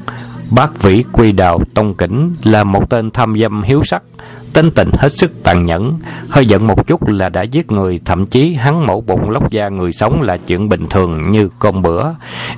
Bác 0.50 0.82
Vĩ 0.82 1.04
Quy 1.12 1.32
Đào 1.32 1.60
Tông 1.74 1.94
Kỉnh 1.94 2.34
là 2.42 2.64
một 2.64 2.90
tên 2.90 3.10
tham 3.10 3.34
dâm 3.40 3.62
hiếu 3.62 3.82
sắc, 3.84 4.02
tính 4.52 4.70
tình 4.70 4.88
hết 4.98 5.12
sức 5.12 5.42
tàn 5.42 5.64
nhẫn, 5.64 5.98
hơi 6.28 6.46
giận 6.46 6.66
một 6.66 6.86
chút 6.86 7.08
là 7.08 7.28
đã 7.28 7.42
giết 7.42 7.72
người, 7.72 8.00
thậm 8.04 8.26
chí 8.26 8.54
hắn 8.54 8.86
mổ 8.86 9.00
bụng 9.00 9.30
lóc 9.30 9.50
da 9.50 9.68
người 9.68 9.92
sống 9.92 10.22
là 10.22 10.36
chuyện 10.36 10.68
bình 10.68 10.86
thường 10.90 11.30
như 11.30 11.48
con 11.58 11.82
bữa. 11.82 12.04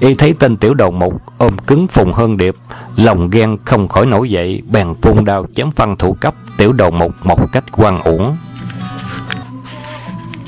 Y 0.00 0.14
thấy 0.14 0.34
tên 0.38 0.56
tiểu 0.56 0.75
đầu 0.75 0.90
mục 0.90 1.22
ôm 1.38 1.58
cứng 1.66 1.86
phùng 1.88 2.12
hơn 2.12 2.36
điệp, 2.36 2.54
lòng 2.96 3.30
ghen 3.30 3.56
không 3.64 3.88
khỏi 3.88 4.06
nổi 4.06 4.30
dậy, 4.30 4.62
bèn 4.72 4.94
phun 5.02 5.25
đao 5.25 5.46
chém 5.56 5.70
phân 5.70 5.96
thủ 5.96 6.16
cấp 6.20 6.34
tiểu 6.56 6.72
đầu 6.72 6.90
mục 6.90 7.12
một 7.22 7.52
cách 7.52 7.64
quan 7.72 8.00
uổng. 8.02 8.36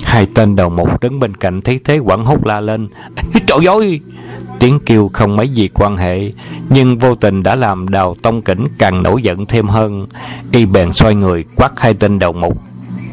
Hai 0.08 0.26
tên 0.34 0.56
đầu 0.56 0.70
mục 0.70 1.00
đứng 1.00 1.20
bên 1.20 1.36
cạnh 1.36 1.60
thấy 1.60 1.80
thế 1.84 1.98
quảng 1.98 2.24
hốt 2.24 2.46
la 2.46 2.60
lên. 2.60 2.88
Trời 3.46 3.66
ơi! 3.66 4.00
Tiếng 4.58 4.80
kêu 4.86 5.10
không 5.12 5.36
mấy 5.36 5.48
gì 5.48 5.68
quan 5.74 5.96
hệ, 5.96 6.32
nhưng 6.70 6.98
vô 6.98 7.14
tình 7.14 7.42
đã 7.42 7.54
làm 7.56 7.88
đào 7.88 8.16
tông 8.22 8.42
kỉnh 8.42 8.66
càng 8.78 9.02
nổi 9.02 9.22
giận 9.22 9.46
thêm 9.46 9.68
hơn. 9.68 10.06
Y 10.52 10.66
bèn 10.66 10.92
xoay 10.92 11.14
người 11.14 11.44
quát 11.56 11.80
hai 11.80 11.94
tên 11.94 12.18
đầu 12.18 12.32
mục. 12.32 12.58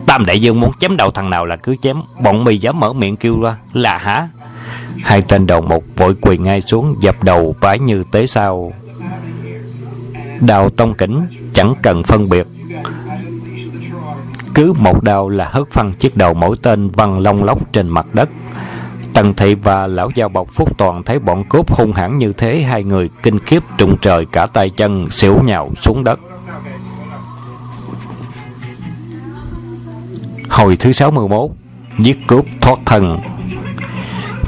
Tam 0.06 0.26
đại 0.26 0.42
dương 0.42 0.60
muốn 0.60 0.72
chém 0.80 0.98
đầu 0.98 1.12
thằng 1.12 1.30
nào 1.30 1.46
là 1.46 1.56
cứ 1.56 1.76
chém, 1.82 1.98
bọn 2.24 2.44
mì 2.44 2.58
dám 2.58 2.80
mở 2.80 2.94
miệng 2.94 3.18
kêu 3.18 3.42
ra 3.42 3.58
là 3.74 3.98
hả? 3.98 4.28
Hai 5.04 5.22
tên 5.22 5.48
đầu 5.48 5.62
mục 5.62 5.84
vội 5.96 6.16
quỳ 6.22 6.38
ngay 6.38 6.62
xuống 6.62 6.96
dập 7.02 7.24
đầu 7.24 7.56
vái 7.62 7.80
như 7.80 8.04
tế 8.12 8.28
sao. 8.28 8.74
Đào 10.42 10.70
tông 10.70 10.94
kỉnh 10.94 11.22
chẳng 11.54 11.76
cần 11.82 12.04
phân 12.04 12.30
biệt 12.30 12.48
cứ 14.56 14.74
một 14.74 15.04
đao 15.04 15.30
là 15.30 15.50
hất 15.52 15.64
phăng 15.72 15.94
chiếc 15.94 16.18
đầu 16.18 16.34
mỗi 16.34 16.56
tên 16.62 16.90
văng 16.90 17.20
long 17.20 17.44
lóc 17.44 17.74
trên 17.74 17.88
mặt 17.88 18.06
đất. 18.14 18.30
Tần 19.14 19.34
thị 19.34 19.56
và 19.56 19.88
lão 19.88 20.10
giao 20.16 20.30
bọc 20.30 20.48
phúc 20.52 20.78
toàn 20.78 21.04
thấy 21.04 21.20
bọn 21.20 21.44
cướp 21.50 21.72
hung 21.72 21.94
hãn 21.94 22.18
như 22.18 22.34
thế, 22.34 22.62
hai 22.62 22.84
người 22.84 23.10
kinh 23.24 23.40
khiếp 23.40 23.64
trụng 23.78 23.98
trời 24.02 24.26
cả 24.26 24.46
tay 24.46 24.70
chân, 24.70 25.10
xỉu 25.10 25.40
nhào 25.44 25.72
xuống 25.82 26.04
đất. 26.04 26.20
Hồi 30.50 30.78
thứ 30.78 30.92
61 30.92 31.52
giết 32.00 32.18
cướp 32.28 32.46
thoát 32.62 32.80
thân. 32.86 33.20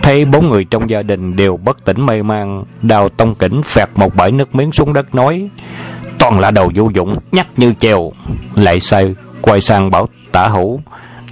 Thấy 0.02 0.26
bốn 0.26 0.50
người 0.50 0.64
trong 0.64 0.90
gia 0.90 1.02
đình 1.02 1.36
đều 1.36 1.58
bất 1.58 1.86
tỉnh 1.86 2.06
mê 2.06 2.24
man, 2.24 2.64
đào 2.82 3.10
tông 3.10 3.36
kỉnh 3.36 3.62
phẹt 3.64 3.90
một 3.96 4.16
bãi 4.16 4.32
nước 4.32 4.56
miếng 4.56 4.72
xuống 4.72 4.94
đất 4.94 5.16
nói, 5.16 5.50
toàn 6.20 6.40
là 6.40 6.52
đầu 6.52 6.72
vô 6.76 6.90
dụng, 6.94 7.20
nhắc 7.32 7.48
như 7.58 7.74
chèo. 7.80 8.12
Lại 8.56 8.80
sai 8.80 9.16
quay 9.42 9.62
sang 9.62 9.92
bảo 9.92 10.08
tả 10.32 10.48
hữu, 10.48 10.82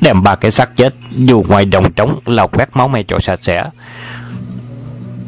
đem 0.01 0.23
ba 0.23 0.35
cái 0.35 0.51
xác 0.51 0.77
chết, 0.77 0.95
dù 1.11 1.43
ngoài 1.47 1.65
đồng 1.65 1.91
trống, 1.91 2.19
lau 2.25 2.47
quét 2.47 2.69
máu 2.73 2.87
me 2.87 3.03
cho 3.03 3.19
sạch 3.19 3.43
sẽ. 3.43 3.69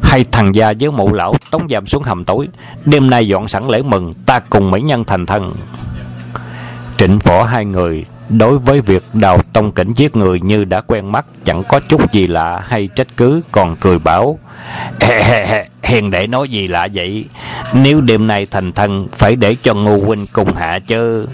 Hay 0.02 0.26
thằng 0.32 0.56
gia 0.56 0.74
với 0.80 0.92
mụ 0.92 1.14
lão 1.14 1.34
tống 1.52 1.68
giam 1.70 1.88
xuống 1.88 2.04
hầm 2.04 2.26
tối, 2.26 2.48
đêm 2.86 3.10
nay 3.10 3.28
dọn 3.28 3.48
sẵn 3.48 3.68
lễ 3.68 3.82
mừng, 3.82 4.14
ta 4.26 4.40
cùng 4.40 4.72
mỹ 4.72 4.82
nhân 4.82 5.04
thành 5.06 5.26
thân 5.26 5.52
trịnh 6.98 7.20
võ 7.20 7.44
hai 7.44 7.66
người, 7.66 8.06
đối 8.30 8.58
với 8.58 8.82
việc 8.82 9.04
đào 9.14 9.42
tông 9.54 9.72
cảnh 9.72 9.94
giết 9.96 10.16
người 10.16 10.40
như 10.42 10.64
đã 10.64 10.82
quen 10.82 11.12
mắt, 11.12 11.26
chẳng 11.46 11.64
có 11.70 11.80
chút 11.80 12.12
gì 12.12 12.28
lạ 12.28 12.62
hay 12.68 12.90
trách 12.96 13.08
cứ, 13.18 13.42
còn 13.52 13.76
cười 13.76 14.00
bảo 14.00 14.40
hiền 15.84 16.12
đệ 16.12 16.28
nói 16.28 16.50
gì 16.50 16.68
lạ 16.68 16.88
vậy? 16.94 17.26
Nếu 17.74 18.02
đêm 18.02 18.28
nay 18.28 18.46
thành 18.52 18.72
thân 18.72 19.08
phải 19.12 19.36
để 19.36 19.56
cho 19.64 19.74
ngô 19.74 19.98
huynh 19.98 20.28
cùng 20.28 20.54
hạ 20.54 20.80
chứ. 20.88 21.28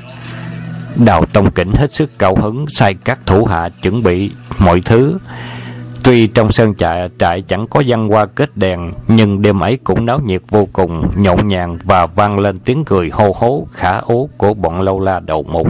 Đào 0.95 1.25
Tông 1.25 1.51
Kỉnh 1.51 1.71
hết 1.71 1.93
sức 1.93 2.09
cao 2.19 2.35
hứng 2.35 2.65
sai 2.69 2.93
các 2.93 3.19
thủ 3.25 3.45
hạ 3.45 3.69
chuẩn 3.81 4.03
bị 4.03 4.31
mọi 4.59 4.81
thứ. 4.81 5.17
Tuy 6.03 6.27
trong 6.27 6.51
sơn 6.51 6.75
trại, 6.75 7.09
trại 7.19 7.43
chẳng 7.47 7.67
có 7.69 7.83
văn 7.87 8.07
hoa 8.07 8.25
kết 8.25 8.57
đèn, 8.57 8.91
nhưng 9.07 9.41
đêm 9.41 9.59
ấy 9.59 9.77
cũng 9.83 10.05
náo 10.05 10.19
nhiệt 10.25 10.41
vô 10.49 10.67
cùng, 10.73 11.03
nhộn 11.15 11.47
nhàng 11.47 11.77
và 11.83 12.05
vang 12.05 12.39
lên 12.39 12.59
tiếng 12.59 12.83
cười 12.85 13.09
hô 13.13 13.35
hố, 13.35 13.67
khả 13.71 13.97
ố 13.97 14.29
của 14.37 14.53
bọn 14.53 14.81
lâu 14.81 14.99
la 14.99 15.19
đầu 15.19 15.43
mục. 15.43 15.67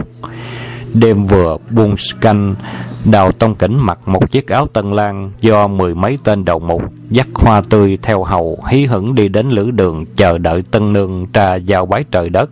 Đêm 0.94 1.26
vừa 1.26 1.56
buông 1.70 1.94
canh, 2.20 2.54
Đào 3.04 3.32
Tông 3.32 3.54
Cảnh 3.54 3.76
mặc 3.78 3.98
một 4.06 4.30
chiếc 4.30 4.48
áo 4.48 4.66
tân 4.72 4.92
lan 4.92 5.30
do 5.40 5.66
mười 5.66 5.94
mấy 5.94 6.18
tên 6.24 6.44
đầu 6.44 6.58
mục 6.58 6.82
dắt 7.10 7.26
hoa 7.34 7.62
tươi 7.70 7.98
theo 8.02 8.24
hầu 8.24 8.58
hí 8.68 8.86
hửng 8.86 9.14
đi 9.14 9.28
đến 9.28 9.48
lữ 9.48 9.70
đường 9.70 10.04
chờ 10.16 10.38
đợi 10.38 10.62
tân 10.70 10.92
nương 10.92 11.26
trà 11.32 11.54
vào 11.66 11.86
bái 11.86 12.04
trời 12.10 12.28
đất. 12.28 12.50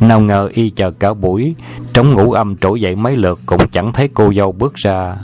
Nào 0.00 0.20
ngờ 0.20 0.48
y 0.52 0.70
chờ 0.70 0.90
cả 0.90 1.14
buổi 1.14 1.54
Trong 1.92 2.14
ngủ 2.14 2.32
âm 2.32 2.56
trỗi 2.56 2.80
dậy 2.80 2.96
mấy 2.96 3.16
lượt 3.16 3.40
Cũng 3.46 3.68
chẳng 3.68 3.92
thấy 3.92 4.08
cô 4.14 4.32
dâu 4.34 4.52
bước 4.52 4.74
ra. 4.74 5.16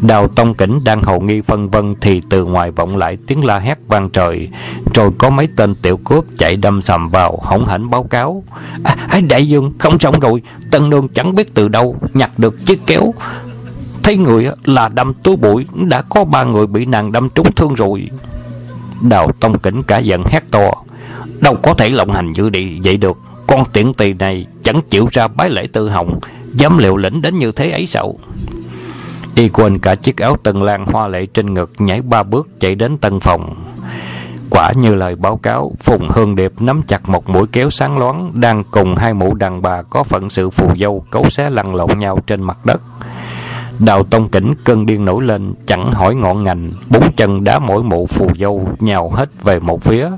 Đào 0.00 0.28
Tông 0.28 0.54
Kỉnh 0.54 0.84
đang 0.84 1.02
hầu 1.02 1.20
nghi 1.20 1.40
phân 1.40 1.70
vân 1.70 1.94
Thì 2.00 2.20
từ 2.30 2.44
ngoài 2.44 2.70
vọng 2.70 2.96
lại 2.96 3.18
tiếng 3.26 3.44
la 3.44 3.58
hét 3.58 3.78
vang 3.88 4.10
trời 4.10 4.48
Rồi 4.94 5.10
có 5.18 5.30
mấy 5.30 5.48
tên 5.56 5.74
tiểu 5.74 5.96
cướp 5.96 6.24
Chạy 6.38 6.56
đâm 6.56 6.82
sầm 6.82 7.08
vào 7.08 7.38
hỗn 7.42 7.64
hển 7.68 7.90
báo 7.90 8.02
cáo. 8.02 8.44
À, 8.82 8.96
à, 9.08 9.20
Đại 9.28 9.48
dương 9.48 9.72
không 9.78 9.98
xong 9.98 10.20
rồi 10.20 10.42
Tân 10.70 10.90
nương 10.90 11.08
chẳng 11.08 11.34
biết 11.34 11.54
từ 11.54 11.68
đâu 11.68 11.96
Nhặt 12.14 12.38
được 12.38 12.66
chiếc 12.66 12.80
kéo. 12.86 13.14
Thấy 14.02 14.16
người 14.16 14.48
là 14.64 14.88
đâm 14.88 15.14
túi 15.14 15.36
bụi, 15.36 15.66
Đã 15.74 16.02
có 16.02 16.24
ba 16.24 16.44
người 16.44 16.66
bị 16.66 16.86
nàng 16.86 17.12
đâm 17.12 17.28
trúng 17.30 17.52
thương 17.52 17.74
rồi. 17.74 18.10
Đào 19.00 19.30
Tông 19.40 19.58
Kỉnh 19.58 19.82
cả 19.82 19.98
giận 19.98 20.24
hét 20.26 20.50
to, 20.50 20.70
Đâu 21.40 21.56
có 21.62 21.74
thể 21.74 21.90
lộng 21.90 22.12
hành 22.12 22.32
như 22.32 22.50
đi, 22.50 22.78
vậy 22.84 22.96
được. 22.96 23.18
Con 23.46 23.64
tiện 23.72 23.94
tỳ 23.94 24.12
này 24.12 24.46
chẳng 24.64 24.80
chịu 24.90 25.08
ra 25.12 25.28
bái 25.28 25.50
lễ 25.50 25.66
tư 25.72 25.88
hồng, 25.88 26.20
Dám 26.54 26.78
liều 26.78 26.96
lĩnh 26.96 27.22
đến 27.22 27.38
như 27.38 27.52
thế 27.52 27.70
ấy 27.70 27.86
sao? 27.86 28.18
Y 29.34 29.48
quên 29.48 29.78
cả 29.78 29.94
chiếc 29.94 30.16
áo 30.16 30.36
tần 30.42 30.62
lan 30.62 30.86
hoa 30.86 31.08
lệ 31.08 31.26
trên 31.26 31.54
ngực, 31.54 31.72
Nhảy 31.78 32.02
ba 32.02 32.22
bước 32.22 32.48
chạy 32.60 32.74
đến 32.74 32.98
tân 32.98 33.20
phòng. 33.20 33.54
Quả 34.50 34.72
như 34.76 34.94
lời 34.94 35.14
báo 35.16 35.36
cáo, 35.36 35.72
Phùng 35.80 36.08
Hương 36.08 36.36
Điệp 36.36 36.52
nắm 36.60 36.82
chặt 36.82 37.08
một 37.08 37.28
mũi 37.28 37.46
kéo 37.52 37.70
sáng 37.70 37.98
loáng, 37.98 38.32
Đang 38.34 38.64
cùng 38.70 38.96
hai 38.96 39.14
mụ 39.14 39.34
đàn 39.34 39.62
bà 39.62 39.82
Có 39.82 40.02
phận 40.02 40.30
sự 40.30 40.50
phù 40.50 40.76
dâu 40.80 41.04
cấu 41.10 41.30
xé 41.30 41.48
lăn 41.48 41.74
lộn 41.74 41.98
nhau 41.98 42.18
trên 42.26 42.42
mặt 42.42 42.66
đất. 42.66 42.80
Đào 43.80 44.02
Tông 44.02 44.28
Kỉnh 44.28 44.54
cơn 44.64 44.86
điên 44.86 45.04
nổi 45.04 45.24
lên, 45.24 45.54
chẳng 45.66 45.92
hỏi 45.92 46.14
ngọn 46.14 46.44
ngành, 46.44 46.72
bốn 46.90 47.12
chân 47.12 47.44
đá 47.44 47.58
mỗi 47.58 47.82
mụ 47.82 48.06
phù 48.06 48.30
dâu 48.40 48.68
nhào 48.78 49.10
hết 49.10 49.28
về 49.42 49.60
một 49.60 49.82
phía. 49.82 50.08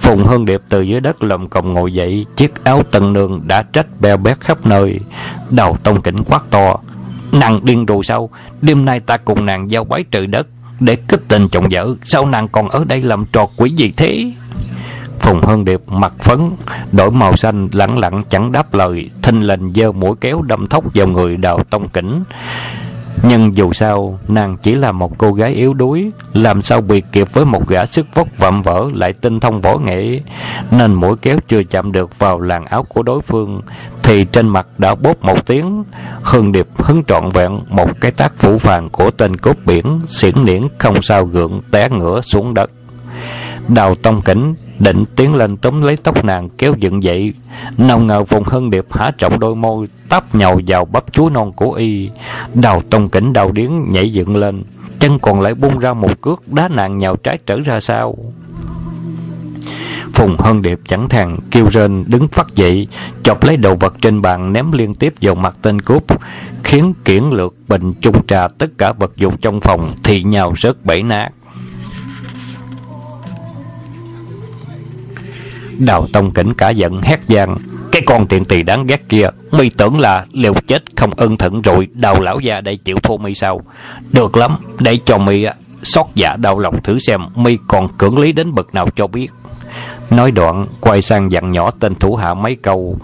Phùng 0.00 0.24
Hương 0.24 0.44
Điệp 0.44 0.60
từ 0.68 0.80
dưới 0.80 1.00
đất 1.00 1.22
lầm 1.22 1.48
còng 1.48 1.72
ngồi 1.72 1.94
dậy, 1.94 2.26
chiếc 2.36 2.64
áo 2.64 2.82
tần 2.90 3.12
nương 3.12 3.40
đã 3.46 3.62
trách 3.62 3.86
beo 4.00 4.16
bét 4.16 4.40
khắp 4.40 4.66
nơi. 4.66 5.00
Đào 5.50 5.76
Tông 5.82 6.02
Kỉnh 6.02 6.24
quát 6.24 6.42
to, 6.50 6.76
nàng 7.32 7.60
điên 7.64 7.86
rồi 7.86 8.04
sao? 8.04 8.30
Đêm 8.62 8.84
nay 8.84 9.00
ta 9.00 9.16
cùng 9.16 9.44
nàng 9.44 9.70
giao 9.70 9.84
bái 9.84 10.04
trời 10.10 10.26
đất 10.26 10.46
để 10.80 10.96
kích 10.96 11.22
tình 11.28 11.48
chồng 11.48 11.66
vợ, 11.70 11.94
sao 12.04 12.26
nàng 12.26 12.48
còn 12.48 12.68
ở 12.68 12.84
đây 12.88 13.02
làm 13.02 13.24
trò 13.32 13.46
quỷ 13.56 13.70
gì 13.70 13.92
thế? 13.96 14.32
Phùng 15.20 15.40
Hương 15.40 15.64
Điệp 15.64 15.80
mặt 15.88 16.12
phấn, 16.18 16.50
đổi 16.92 17.10
màu 17.10 17.36
xanh 17.36 17.68
lẳng 17.72 17.98
lặng 17.98 18.22
chẳng 18.30 18.52
đáp 18.52 18.74
lời, 18.74 19.10
thinh 19.22 19.40
lình 19.40 19.72
giơ 19.74 19.92
mũi 19.92 20.14
kéo 20.20 20.42
đâm 20.42 20.66
thốc 20.66 20.84
vào 20.94 21.06
người 21.06 21.36
Đào 21.36 21.64
Tông 21.70 21.88
Kỉnh. 21.88 22.22
Nhưng 23.22 23.56
dù 23.56 23.72
sao, 23.72 24.18
Nàng 24.28 24.56
chỉ 24.62 24.74
là 24.74 24.92
một 24.92 25.18
cô 25.18 25.32
gái 25.32 25.50
yếu 25.50 25.74
đuối, 25.74 26.10
Làm 26.32 26.62
sao 26.62 26.80
bị 26.80 27.02
kịp 27.12 27.32
với 27.32 27.44
một 27.44 27.68
gã 27.68 27.86
sức 27.86 28.06
vóc 28.14 28.28
vạm 28.38 28.62
vỡ 28.62 28.84
Lại 28.94 29.12
tinh 29.12 29.40
thông 29.40 29.60
võ 29.60 29.78
nghệ, 29.78 30.20
Nên 30.70 30.94
mũi 30.94 31.16
kéo 31.22 31.38
chưa 31.48 31.62
chạm 31.62 31.92
được 31.92 32.18
vào 32.18 32.40
làn 32.40 32.64
áo 32.64 32.82
của 32.82 33.02
đối 33.02 33.22
phương, 33.22 33.60
Thì 34.02 34.24
trên 34.24 34.48
mặt 34.48 34.66
đã 34.78 34.94
bóp 34.94 35.24
một 35.24 35.46
tiếng. 35.46 35.84
Hương 36.22 36.52
Điệp 36.52 36.66
hứng 36.76 37.04
trọn 37.04 37.28
vẹn 37.28 37.60
Một 37.68 38.00
cái 38.00 38.10
tác 38.10 38.32
phủ 38.38 38.58
phàng 38.58 38.88
của 38.88 39.10
tên 39.10 39.36
cốt 39.36 39.56
biển, 39.66 40.00
Xiển 40.06 40.34
niễn 40.44 40.62
không 40.78 41.02
sao 41.02 41.26
gượng 41.26 41.60
Té 41.70 41.88
ngửa 41.90 42.20
xuống 42.20 42.54
đất. 42.54 42.70
Đào 43.68 43.94
tông 43.94 44.22
kính 44.22 44.54
định 44.78 45.04
tiến 45.16 45.34
lên 45.34 45.56
túm 45.56 45.82
lấy 45.82 45.96
tóc 45.96 46.24
nàng 46.24 46.48
kéo 46.58 46.74
dựng 46.78 47.02
dậy 47.02 47.32
nào 47.78 48.00
ngờ 48.00 48.22
vùng 48.22 48.44
hân 48.44 48.70
điệp 48.70 48.86
há 48.90 49.10
trọng 49.18 49.38
đôi 49.38 49.56
môi 49.56 49.88
táp 50.08 50.34
nhào 50.34 50.60
vào 50.66 50.84
bắp 50.84 51.12
chuối 51.12 51.30
non 51.30 51.52
của 51.52 51.72
y 51.72 52.10
đào 52.54 52.82
tông 52.90 53.08
kính 53.08 53.32
đào 53.32 53.52
điếng 53.52 53.92
nhảy 53.92 54.12
dựng 54.12 54.36
lên 54.36 54.64
chân 55.00 55.18
còn 55.18 55.40
lại 55.40 55.54
bung 55.54 55.78
ra 55.78 55.92
một 55.92 56.20
cước 56.20 56.52
đá 56.52 56.68
nàng 56.68 56.98
nhào 56.98 57.16
trái 57.16 57.38
trở 57.46 57.60
ra 57.60 57.80
sau 57.80 58.16
Phùng 60.14 60.36
Hân 60.38 60.62
Điệp 60.62 60.80
chẳng 60.88 61.08
thèn 61.08 61.36
kêu 61.50 61.66
rên 61.70 62.04
đứng 62.06 62.28
phát 62.28 62.46
dậy, 62.54 62.88
chọc 63.22 63.44
lấy 63.44 63.56
đồ 63.56 63.74
vật 63.74 63.94
trên 64.00 64.22
bàn 64.22 64.52
ném 64.52 64.72
liên 64.72 64.94
tiếp 64.94 65.14
vào 65.20 65.34
mặt 65.34 65.56
tên 65.62 65.80
cướp, 65.80 66.02
khiến 66.64 66.94
kiển 67.04 67.24
lược 67.24 67.54
bình 67.68 67.92
chung 68.00 68.26
trà 68.26 68.48
tất 68.48 68.66
cả 68.78 68.92
vật 68.92 69.16
dụng 69.16 69.36
trong 69.36 69.60
phòng 69.60 69.92
thì 70.02 70.22
nhào 70.22 70.54
rớt 70.56 70.84
bể 70.84 71.02
nát. 71.02 71.28
Đào 75.80 76.06
Tông 76.12 76.30
Cảnh 76.30 76.54
cả 76.54 76.70
giận 76.70 77.00
hét 77.02 77.20
vang 77.28 77.56
Cái 77.92 78.02
con 78.06 78.26
tiện 78.26 78.44
tỳ 78.44 78.62
đáng 78.62 78.86
ghét 78.86 79.08
kia, 79.08 79.28
Mi 79.52 79.68
tưởng 79.68 80.00
là 80.00 80.26
liều 80.32 80.54
chết 80.66 80.82
không 80.96 81.10
ân 81.16 81.36
thận 81.36 81.62
rồi 81.62 81.88
Đào 81.94 82.20
lão 82.20 82.40
già 82.40 82.60
đây 82.60 82.76
chịu 82.76 82.96
thua 83.02 83.16
mi 83.16 83.34
sao. 83.34 83.60
Được 84.12 84.36
lắm, 84.36 84.56
Để 84.78 84.98
cho 85.04 85.18
mi 85.18 85.46
xót 85.82 86.06
dạ 86.14 86.36
đau 86.36 86.58
lòng 86.58 86.82
thử 86.82 86.98
xem 86.98 87.20
mi 87.34 87.58
còn 87.68 87.88
cưỡng 87.98 88.18
lý 88.18 88.32
đến 88.32 88.54
bậc 88.54 88.74
nào 88.74 88.88
cho 88.96 89.06
biết. 89.06 89.28
Nói 90.10 90.30
đoạn, 90.30 90.66
quay 90.80 91.02
sang 91.02 91.32
dặn 91.32 91.52
nhỏ 91.52 91.70
tên 91.80 91.94
thủ 91.94 92.14
hạ 92.14 92.34
mấy 92.34 92.56
câu. 92.62 92.96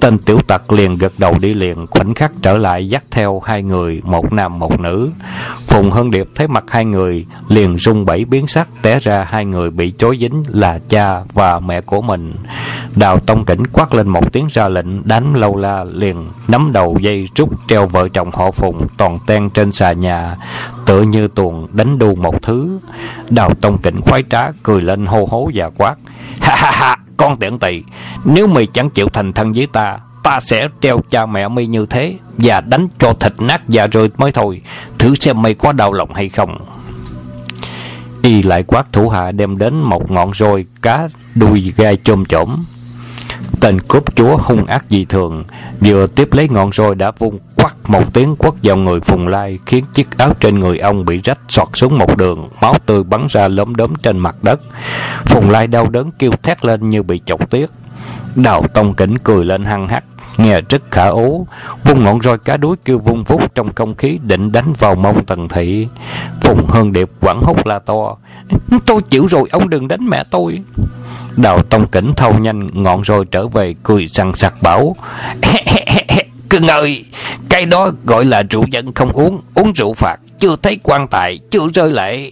Tên 0.00 0.18
tiểu 0.18 0.38
tặc 0.46 0.72
liền 0.72 0.96
gật 0.96 1.12
đầu 1.18 1.38
đi 1.38 1.54
liền, 1.54 1.86
Khoảnh 1.86 2.14
khắc 2.14 2.32
trở 2.42 2.58
lại 2.58 2.88
dắt 2.88 3.04
theo 3.10 3.40
hai 3.44 3.62
người, 3.62 4.00
Một 4.04 4.32
nam 4.32 4.58
một 4.58 4.80
nữ. 4.80 5.10
Phùng 5.66 5.90
Hân 5.90 6.10
Điệp 6.10 6.28
thấy 6.34 6.48
mặt 6.48 6.64
hai 6.68 6.84
người, 6.84 7.26
Liền 7.48 7.76
rung 7.78 8.04
bẩy 8.04 8.24
biến 8.24 8.46
sắc, 8.46 8.68
Té 8.82 8.98
ra 8.98 9.24
hai 9.28 9.44
người 9.44 9.70
bị 9.70 9.92
chối 9.98 10.18
dính 10.20 10.44
là 10.48 10.78
cha 10.88 11.20
và 11.32 11.58
mẹ 11.58 11.80
của 11.80 12.02
mình. 12.02 12.34
Đào 12.96 13.18
Tông 13.18 13.44
Kỉnh 13.44 13.66
quát 13.72 13.94
lên 13.94 14.08
một 14.08 14.32
tiếng 14.32 14.46
ra 14.52 14.68
lệnh 14.68 15.08
Đánh 15.08 15.34
lâu 15.34 15.56
la 15.56 15.84
liền 15.84 16.26
nắm 16.48 16.70
đầu 16.72 16.96
dây 17.00 17.28
rút 17.34 17.50
Treo 17.68 17.86
vợ 17.86 18.08
chồng 18.08 18.30
họ 18.32 18.50
Phùng 18.50 18.86
toàn 18.96 19.18
ten 19.26 19.50
trên 19.50 19.72
xà 19.72 19.92
nhà. 19.92 20.36
Tựa 20.86 21.02
như 21.02 21.28
tuồng 21.28 21.68
đánh 21.72 21.98
đu 21.98 22.14
một 22.14 22.42
thứ 22.42 22.78
Đào 23.30 23.54
Tông 23.60 23.82
Kỉnh 23.82 24.00
khoái 24.00 24.22
trá 24.30 24.44
Cười 24.62 24.82
lên 24.82 25.06
hô 25.06 25.28
hố 25.30 25.50
và 25.54 25.70
quát 25.70 25.96
Ha 26.42 26.56
ha 26.56 26.70
ha, 26.70 26.96
con 27.16 27.36
tiện 27.36 27.58
tỳ, 27.58 27.82
nếu 28.24 28.46
mày 28.46 28.66
chẳng 28.66 28.90
chịu 28.90 29.08
thành 29.08 29.32
thân 29.32 29.52
với 29.52 29.66
ta, 29.72 29.98
ta 30.22 30.40
sẽ 30.40 30.68
treo 30.80 31.00
cha 31.10 31.26
mẹ 31.26 31.48
mi 31.48 31.66
như 31.66 31.86
thế 31.86 32.14
và 32.38 32.60
đánh 32.60 32.88
cho 32.98 33.12
thịt 33.20 33.32
nát 33.40 33.62
và 33.68 33.86
rồi 33.86 34.10
mới 34.16 34.32
thôi. 34.32 34.62
Thử 34.98 35.14
xem 35.14 35.42
mày 35.42 35.54
có 35.54 35.72
đau 35.72 35.92
lòng 35.92 36.14
hay 36.14 36.28
không. 36.28 36.58
Y 38.22 38.42
lại 38.42 38.62
quát 38.62 38.92
thủ 38.92 39.08
hạ 39.08 39.32
đem 39.32 39.58
đến 39.58 39.74
một 39.80 40.10
ngọn 40.10 40.34
roi 40.34 40.64
cá 40.82 41.08
đuôi 41.34 41.72
gai 41.76 41.98
chôm 42.04 42.24
chổm. 42.24 42.64
Tên 43.60 43.80
cướp 43.80 44.16
chúa 44.16 44.36
hung 44.36 44.66
ác 44.66 44.84
dị 44.88 45.04
thường, 45.04 45.44
vừa 45.80 46.06
tiếp 46.06 46.28
lấy 46.32 46.48
ngọn 46.48 46.72
roi 46.72 46.94
đã 46.94 47.10
vung 47.10 47.38
quắc 47.56 47.90
một 47.90 48.12
tiếng 48.12 48.36
quất 48.36 48.54
vào 48.62 48.76
người 48.76 49.00
Phùng 49.00 49.28
Lai 49.28 49.58
khiến 49.66 49.84
chiếc 49.94 50.18
áo 50.18 50.32
trên 50.40 50.58
người 50.58 50.78
ông 50.78 51.04
bị 51.04 51.20
rách 51.24 51.38
sọt 51.48 51.68
xuống 51.74 51.98
một 51.98 52.16
đường, 52.16 52.48
máu 52.60 52.74
tươi 52.86 53.02
bắn 53.02 53.26
ra 53.30 53.48
lốm 53.48 53.74
đốm 53.74 53.94
trên 53.94 54.18
mặt 54.18 54.36
đất. 54.42 54.60
Phùng 55.24 55.50
Lai 55.50 55.66
đau 55.66 55.88
đớn 55.88 56.10
kêu 56.18 56.30
thét 56.42 56.64
lên 56.64 56.88
như 56.88 57.02
bị 57.02 57.20
chọc 57.26 57.50
tiết. 57.50 57.70
Đào 58.34 58.62
Tông 58.74 58.94
Kỉnh 58.94 59.18
cười 59.18 59.44
lên 59.44 59.64
hăng 59.64 59.88
hắc, 59.88 60.04
nghe 60.36 60.60
rất 60.68 60.82
khả 60.90 61.06
ố, 61.06 61.46
vung 61.84 62.04
ngọn 62.04 62.22
roi 62.22 62.38
cá 62.38 62.56
đuối 62.56 62.76
kêu 62.84 62.98
vung 62.98 63.24
vút 63.24 63.54
trong 63.54 63.72
không 63.74 63.94
khí 63.94 64.18
định 64.22 64.52
đánh 64.52 64.72
vào 64.78 64.94
mông 64.94 65.24
Tần 65.24 65.48
Thị. 65.48 65.88
Phùng 66.40 66.66
Hương 66.66 66.92
Điệp 66.92 67.10
quẳng 67.20 67.40
hút 67.42 67.66
la 67.66 67.78
to, 67.78 68.16
tôi 68.86 69.02
chịu 69.02 69.26
rồi, 69.26 69.48
ông 69.52 69.68
đừng 69.70 69.88
đánh 69.88 70.08
mẹ 70.08 70.24
tôi. 70.30 70.62
Đào 71.36 71.62
Tông 71.62 71.88
Kỉnh 71.88 72.12
thâu 72.16 72.38
nhanh, 72.38 72.68
ngọn 72.72 73.02
rồi 73.02 73.24
trở 73.30 73.48
về, 73.48 73.74
cười 73.82 74.08
sằng 74.08 74.34
sặc 74.34 74.62
bảo 74.62 74.96
Cưng 76.50 76.66
ơi 76.66 77.04
Cái 77.48 77.66
đó 77.66 77.90
gọi 78.04 78.24
là 78.24 78.42
rượu 78.42 78.64
dân 78.70 78.92
không 78.92 79.12
uống 79.12 79.40
Uống 79.54 79.72
rượu 79.72 79.94
phạt, 79.94 80.16
Chưa 80.38 80.56
thấy 80.62 80.78
quan 80.82 81.08
tài, 81.08 81.38
Chưa 81.50 81.68
rơi 81.74 81.90
lệ. 81.90 82.30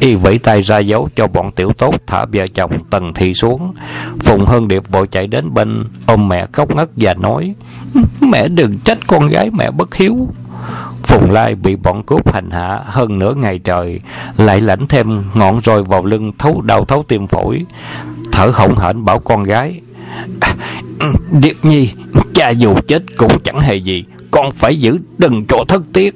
Y 0.00 0.14
vẫy 0.14 0.38
tay 0.38 0.62
ra 0.62 0.78
dấu 0.78 1.08
cho 1.16 1.26
bọn 1.26 1.52
tiểu 1.52 1.72
tốt, 1.78 1.94
Thả 2.06 2.24
vợ 2.24 2.46
chồng 2.54 2.70
Tần 2.90 3.14
Thị 3.14 3.34
xuống. 3.34 3.74
Phùng 4.18 4.46
Hân 4.46 4.68
Điệp 4.68 4.88
vội 4.88 5.06
chạy 5.06 5.26
đến 5.26 5.54
bên, 5.54 5.84
Ôm 6.06 6.28
mẹ 6.28 6.46
khóc 6.52 6.76
ngất 6.76 6.88
và 6.96 7.14
nói, 7.14 7.54
Mẹ 8.20 8.48
đừng 8.48 8.78
trách 8.78 8.98
con 9.06 9.28
gái 9.28 9.50
mẹ 9.52 9.70
bất 9.70 9.94
hiếu. 9.94 10.28
Phùng 11.02 11.30
Lai 11.30 11.54
bị 11.54 11.76
bọn 11.76 12.02
cướp 12.02 12.34
hành 12.34 12.50
hạ 12.50 12.80
hơn 12.84 13.18
nửa 13.18 13.34
ngày 13.34 13.58
trời, 13.58 14.00
lại 14.36 14.60
lãnh 14.60 14.86
thêm 14.86 15.22
ngọn 15.34 15.60
roi 15.60 15.82
vào 15.82 16.04
lưng 16.04 16.32
thấu 16.38 16.60
đau 16.60 16.84
thấu 16.84 17.04
tim 17.08 17.26
phổi, 17.26 17.64
thở 18.32 18.50
hổn 18.54 18.76
hển 18.76 19.04
bảo 19.04 19.18
con 19.18 19.42
gái: 19.42 19.80
à, 20.40 20.54
"Điệp 21.30 21.56
Nhi, 21.62 21.92
cha 22.34 22.50
dù 22.50 22.74
chết 22.88 23.02
cũng 23.16 23.40
chẳng 23.44 23.60
hề 23.60 23.76
gì, 23.76 24.04
con 24.30 24.50
phải 24.50 24.80
giữ 24.80 24.98
đừng 25.18 25.46
cho 25.46 25.64
thất 25.68 25.82
tiếc." 25.92 26.14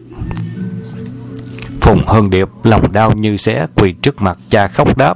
Phùng 1.81 2.07
Hân 2.07 2.31
Điệp 2.31 2.49
lòng 2.65 2.93
đau 2.93 3.13
như 3.13 3.37
xé 3.37 3.67
quỳ 3.75 3.93
trước 4.03 4.23
mặt 4.23 4.39
cha 4.51 4.69
khóc 4.69 4.99
đáp: 4.99 5.15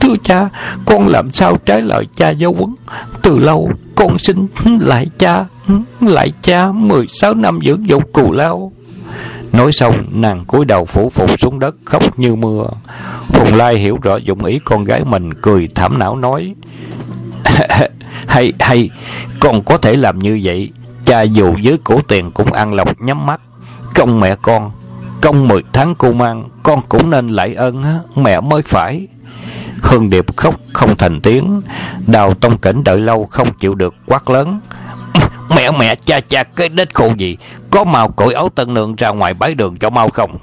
Thưa 0.00 0.14
cha, 0.24 0.48
con 0.86 1.08
làm 1.08 1.30
sao 1.30 1.56
trái 1.56 1.82
lời 1.82 2.06
cha 2.16 2.30
giáo 2.30 2.52
huấn. 2.52 2.74
Từ 3.22 3.38
lâu, 3.38 3.70
con 3.94 4.18
xin 4.18 4.46
lại 4.80 5.06
cha, 5.18 5.44
lại 6.00 6.32
cha 6.42 6.72
16 6.72 7.34
năm 7.34 7.58
dưỡng 7.66 7.88
dục 7.88 8.02
cù 8.12 8.32
lao. 8.32 8.72
Nói 9.52 9.72
xong, 9.72 10.04
nàng 10.10 10.44
cúi 10.44 10.64
đầu 10.64 10.84
phủ 10.84 11.10
phục 11.10 11.40
xuống 11.40 11.58
đất, 11.58 11.74
khóc 11.84 12.18
như 12.18 12.34
mưa. 12.34 12.66
Phùng 13.32 13.54
Lai 13.54 13.78
hiểu 13.78 13.98
rõ 14.02 14.16
dụng 14.16 14.44
ý 14.44 14.58
con 14.64 14.84
gái 14.84 15.04
mình, 15.04 15.34
cười 15.34 15.68
thảm 15.74 15.98
não 15.98 16.16
nói. 16.16 16.54
hay, 18.26 18.52
hay, 18.60 18.90
con 19.40 19.64
có 19.64 19.76
thể 19.76 19.96
làm 19.96 20.18
như 20.18 20.40
vậy. 20.42 20.70
Cha 21.04 21.22
dù 21.22 21.54
dưới 21.62 21.78
cổ 21.84 22.00
tiền 22.08 22.30
cũng 22.30 22.52
ăn 22.52 22.74
lộc 22.74 23.00
nhắm 23.00 23.26
mắt. 23.26 23.40
Công 23.94 24.20
mẹ 24.20 24.36
con, 24.42 24.70
công 25.20 25.48
mười 25.48 25.62
tháng 25.72 25.94
cô 25.94 26.12
mang, 26.12 26.48
con 26.62 26.80
cũng 26.88 27.10
nên 27.10 27.28
lại 27.28 27.54
ơn 27.54 27.84
mẹ 28.16 28.40
mới 28.40 28.62
phải. 28.62 29.06
Hương 29.82 30.10
Điệp 30.10 30.36
khóc 30.36 30.54
không 30.72 30.96
thành 30.96 31.20
tiếng 31.20 31.60
Đào 32.06 32.34
Tông 32.34 32.58
Cảnh 32.58 32.84
đợi 32.84 32.98
lâu 32.98 33.26
không 33.26 33.48
chịu 33.60 33.74
được 33.74 33.94
quát 34.06 34.30
lớn. 34.30 34.60
Mẹ 35.56 35.70
mẹ 35.70 35.94
cha 35.94 36.20
cha 36.20 36.42
cái 36.44 36.68
đết 36.68 36.94
khổ 36.94 37.10
gì? 37.16 37.36
Có 37.70 37.84
mau 37.84 38.08
cội 38.08 38.34
áo 38.34 38.48
tân 38.54 38.74
nương 38.74 38.96
ra 38.96 39.08
ngoài 39.08 39.34
bái 39.34 39.54
đường 39.54 39.76
cho 39.76 39.90
mau 39.90 40.08
không? 40.08 40.38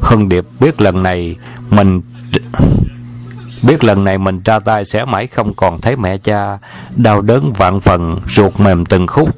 Hưng 0.00 0.28
Điệp 0.28 0.44
biết 0.60 0.80
lần 0.80 1.02
này 1.02 1.36
Mình 1.70 2.00
Biết 3.62 3.84
lần 3.84 4.04
này 4.04 4.18
mình 4.18 4.40
ra 4.44 4.58
tay 4.58 4.84
sẽ 4.84 5.04
mãi 5.04 5.26
không 5.26 5.54
còn 5.54 5.80
thấy 5.80 5.96
mẹ 5.96 6.18
cha. 6.18 6.58
Đau 6.96 7.22
đớn 7.22 7.52
vạn 7.52 7.80
phần, 7.80 8.20
Ruột 8.28 8.60
mềm 8.60 8.86
từng 8.86 9.06
khúc. 9.06 9.28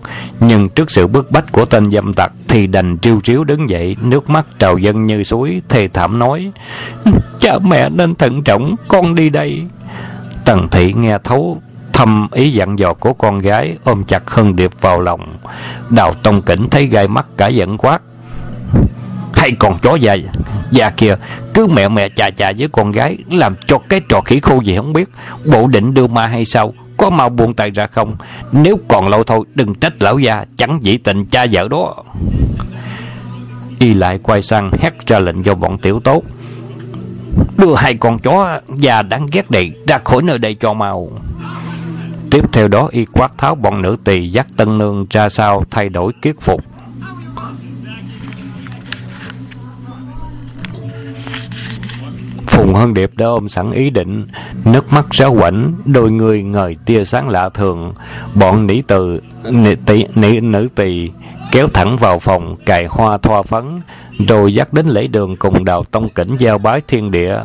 Nhưng 0.41 0.69
trước 0.69 0.91
sự 0.91 1.07
bức 1.07 1.31
bách 1.31 1.53
của 1.53 1.65
tên 1.65 1.93
dâm 1.93 2.15
tặc 2.15 2.33
Thì 2.49 2.67
đành 2.67 2.99
triêu 2.99 3.21
triếu 3.21 3.45
đứng 3.45 3.71
dậy, 3.71 3.97
Nước 4.03 4.31
mắt 4.31 4.47
trào 4.59 4.79
dâng 4.79 5.07
như 5.07 5.25
suối 5.25 5.63
Thề 5.69 5.89
thảm 5.89 6.19
nói, 6.19 6.53
Cha 7.41 7.59
mẹ 7.59 7.89
nên 7.89 8.15
thận 8.15 8.43
trọng, 8.43 8.77
Con 8.89 9.15
đi 9.15 9.31
đây. 9.31 9.63
Tần 10.45 10.69
thị 10.71 10.93
nghe 10.93 11.19
thấu 11.25 11.63
thâm 11.93 12.29
ý 12.33 12.51
dặn 12.51 12.79
dò 12.79 12.95
của 12.95 13.13
con 13.13 13.39
gái, 13.39 13.77
Ôm 13.85 14.05
chặt 14.05 14.31
hơn 14.31 14.57
Điệp 14.57 14.71
vào 14.81 15.01
lòng. 15.01 15.37
Đào 15.91 16.15
Tông 16.15 16.43
Kỉnh 16.43 16.69
thấy 16.71 16.87
gai 16.87 17.09
mắt 17.09 17.27
cả 17.37 17.49
giận 17.49 17.79
quát 17.79 18.01
hay 19.41 19.53
còn 19.59 19.79
chó 19.79 19.95
già 19.95 20.17
già 20.71 20.91
kia, 20.91 21.15
cứ 21.55 21.67
mẹ 21.67 21.89
mẹ 21.89 22.09
chà 22.17 22.31
chà 22.31 22.53
với 22.59 22.69
con 22.73 22.93
gái, 22.93 23.19
làm 23.31 23.55
cho 23.67 23.79
cái 23.89 24.01
trò 24.09 24.21
khỉ 24.21 24.41
khô 24.41 24.61
gì 24.61 24.77
không 24.77 24.93
biết. 24.93 25.09
Bộ 25.45 25.67
định 25.67 25.95
đưa 25.95 26.07
ma 26.07 26.27
hay 26.27 26.45
sao, 26.45 26.75
có 26.97 27.11
mau 27.11 27.29
buông 27.29 27.53
tay 27.53 27.71
ra 27.71 27.87
không? 27.87 28.17
Nếu 28.53 28.79
còn 28.89 29.09
lâu 29.09 29.25
thôi, 29.25 29.45
đừng 29.55 29.75
trách 29.75 30.03
lão 30.03 30.19
già 30.19 30.45
chẳng 30.57 30.79
dĩ 30.83 30.97
tình 30.97 31.27
cha 31.27 31.47
vợ 31.53 31.69
đó. 31.71 31.95
Y 33.79 33.95
lại 33.95 34.19
quay 34.23 34.43
sang, 34.43 34.71
hét 34.81 35.07
ra 35.07 35.19
lệnh 35.19 35.43
cho 35.43 35.55
bọn 35.55 35.79
tiểu 35.79 36.01
tốt 36.01 36.25
đưa 37.57 37.75
hai 37.75 37.95
con 37.95 38.19
chó 38.19 38.61
già 38.79 39.03
đáng 39.03 39.27
ghét 39.33 39.51
này 39.51 39.73
ra 39.87 39.99
khỏi 40.05 40.23
nơi 40.23 40.39
đây 40.39 40.57
cho 40.61 40.75
mau. 40.75 41.09
Tiếp 42.31 42.53
theo 42.53 42.69
đó, 42.69 42.89
y 42.93 43.05
quát 43.05 43.33
tháo 43.39 43.55
bọn 43.55 43.83
nữ 43.83 43.97
tỳ 44.05 44.29
dắt 44.29 44.47
tân 44.57 44.79
nương 44.79 45.07
ra 45.11 45.29
sau, 45.29 45.65
thay 45.71 45.89
đổi 45.89 46.13
kiết 46.23 46.35
phục. 46.41 46.70
Phùng 52.71 52.79
Hân 52.79 52.95
Điệp 52.95 53.11
đã 53.17 53.27
ôm 53.27 53.49
sẵn 53.49 53.71
ý 53.71 53.91
định, 53.91 54.27
nước 54.65 54.93
mắt 54.93 55.07
ráo 55.11 55.37
quảnh, 55.41 55.75
đôi 55.85 56.11
người 56.11 56.43
ngời 56.43 56.77
tia 56.87 57.05
sáng 57.05 57.29
lạ 57.29 57.49
thường. 57.49 57.95
Bọn 58.35 58.67
nỉ 58.67 58.83
từ, 58.83 59.21
nỉ, 59.51 59.75
tị, 59.75 60.05
nỉ, 60.15 60.41
nữ 60.41 60.69
tỳ 60.75 61.11
kéo 61.53 61.69
thẳng 61.69 61.97
vào 61.97 62.19
phòng, 62.19 62.57
cài 62.67 62.87
hoa 62.87 63.19
thoa 63.19 63.43
phấn, 63.43 63.81
rồi 64.29 64.55
dắt 64.55 64.73
đến 64.73 64.87
lễ 64.87 65.07
đường 65.07 65.37
cùng 65.37 65.65
đào 65.65 65.85
tông 65.85 66.09
kỉnh 66.09 66.37
giao 66.37 66.59
bái 66.59 66.81
thiên 66.89 67.11
địa. 67.11 67.37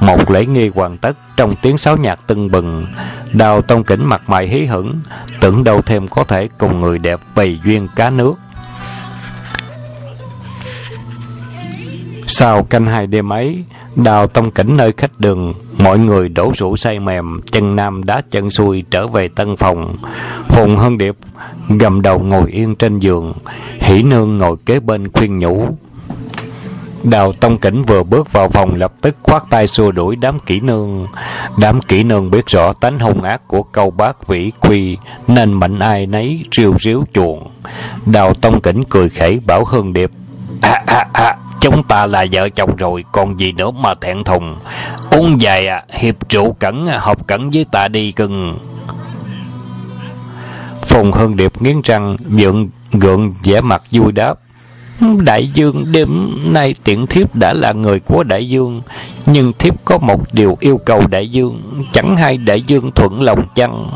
Một 0.00 0.30
lễ 0.30 0.46
nghi 0.46 0.70
hoàn 0.74 0.96
tất 0.96 1.16
trong 1.36 1.54
tiếng 1.62 1.78
sáo 1.78 1.96
nhạc 1.96 2.26
tưng 2.26 2.50
bừng. 2.50 2.86
Đào 3.32 3.62
tông 3.62 3.84
kỉnh 3.84 4.04
mặt 4.04 4.22
mày 4.26 4.48
hí 4.48 4.64
hửng, 4.64 5.00
tưởng 5.40 5.64
đâu 5.64 5.82
thêm 5.82 6.08
có 6.08 6.24
thể 6.24 6.48
cùng 6.58 6.80
người 6.80 6.98
đẹp 6.98 7.20
bày 7.34 7.58
duyên 7.64 7.88
cá 7.96 8.10
nước. 8.10 8.34
Sau 12.26 12.62
canh 12.62 12.86
hai 12.86 13.06
đêm 13.06 13.32
ấy, 13.32 13.64
đào 13.96 14.26
tông 14.26 14.50
cảnh 14.50 14.76
nơi 14.76 14.92
khách 14.96 15.20
đường, 15.20 15.52
mọi 15.78 15.98
người 15.98 16.28
đổ 16.28 16.52
rượu 16.56 16.76
say 16.76 16.98
mềm, 16.98 17.40
chân 17.52 17.76
nam 17.76 18.04
đá 18.04 18.20
chân 18.30 18.50
xuôi 18.50 18.84
trở 18.90 19.06
về 19.06 19.28
tân 19.28 19.56
phòng. 19.56 19.96
Phùng 20.48 20.76
Hân 20.76 20.98
Điệp 20.98 21.16
gầm 21.68 22.02
đầu 22.02 22.18
ngồi 22.18 22.50
yên 22.50 22.74
trên 22.74 22.98
giường, 22.98 23.32
hỷ 23.80 24.02
nương 24.02 24.38
ngồi 24.38 24.56
kế 24.66 24.80
bên 24.80 25.12
khuyên 25.12 25.38
nhủ. 25.38 25.66
Đào 27.02 27.32
Tông 27.32 27.58
Cảnh 27.58 27.82
vừa 27.82 28.02
bước 28.02 28.32
vào 28.32 28.48
phòng 28.48 28.74
lập 28.74 28.92
tức 29.00 29.16
khoát 29.22 29.42
tay 29.50 29.66
xua 29.66 29.92
đuổi 29.92 30.16
đám 30.16 30.38
kỹ 30.38 30.60
nương. 30.60 31.06
Đám 31.58 31.80
kỹ 31.80 32.04
nương 32.04 32.30
biết 32.30 32.46
rõ 32.46 32.72
tánh 32.72 32.98
hung 32.98 33.22
ác 33.22 33.48
của 33.48 33.62
câu 33.62 33.90
bác 33.90 34.26
vĩ 34.26 34.52
quy 34.60 34.96
nên 35.28 35.52
mạnh 35.52 35.78
ai 35.78 36.06
nấy 36.06 36.44
riêu 36.50 36.74
riếu 36.80 37.04
chuộng. 37.12 37.50
Đào 38.06 38.34
Tông 38.34 38.60
Cảnh 38.60 38.84
cười 38.84 39.08
khẩy 39.08 39.40
bảo 39.46 39.64
Hương 39.64 39.92
Điệp. 39.92 40.10
À, 40.60 40.82
à, 40.86 41.06
à, 41.12 41.36
Chúng 41.60 41.82
ta 41.82 42.06
là 42.06 42.26
vợ 42.32 42.48
chồng 42.48 42.76
rồi 42.76 43.04
Còn 43.12 43.40
gì 43.40 43.52
nữa 43.52 43.70
mà 43.70 43.94
thẹn 43.94 44.24
thùng. 44.24 44.56
Uống 45.10 45.40
dài 45.40 45.66
à 45.66 45.82
Hiệp 45.90 46.28
rượu 46.28 46.52
cẩn 46.52 46.86
Học 46.86 47.26
cẩn 47.26 47.50
với 47.50 47.64
ta 47.72 47.88
đi 47.88 48.12
cưng. 48.12 48.58
Phùng 50.82 51.12
Hương 51.12 51.36
Điệp 51.36 51.62
nghiến 51.62 51.80
răng 51.84 52.16
Dượng 52.38 52.68
gượng 52.92 53.34
vẻ 53.44 53.60
mặt 53.60 53.82
vui 53.90 54.12
đáp. 54.12 54.34
Đại 55.24 55.48
dương 55.48 55.84
đêm 55.92 56.08
nay 56.52 56.74
tiện 56.84 57.06
thiếp 57.06 57.34
đã 57.36 57.52
là 57.52 57.72
người 57.72 58.00
của 58.00 58.22
đại 58.22 58.48
dương 58.48 58.82
Nhưng 59.26 59.52
thiếp 59.52 59.84
có 59.84 59.98
một 59.98 60.20
điều 60.32 60.56
yêu 60.60 60.80
cầu 60.86 61.02
đại 61.10 61.28
dương 61.28 61.84
Chẳng 61.92 62.16
hay 62.16 62.36
đại 62.36 62.62
dương 62.62 62.90
thuận 62.90 63.22
lòng 63.22 63.46
chăng? 63.54 63.90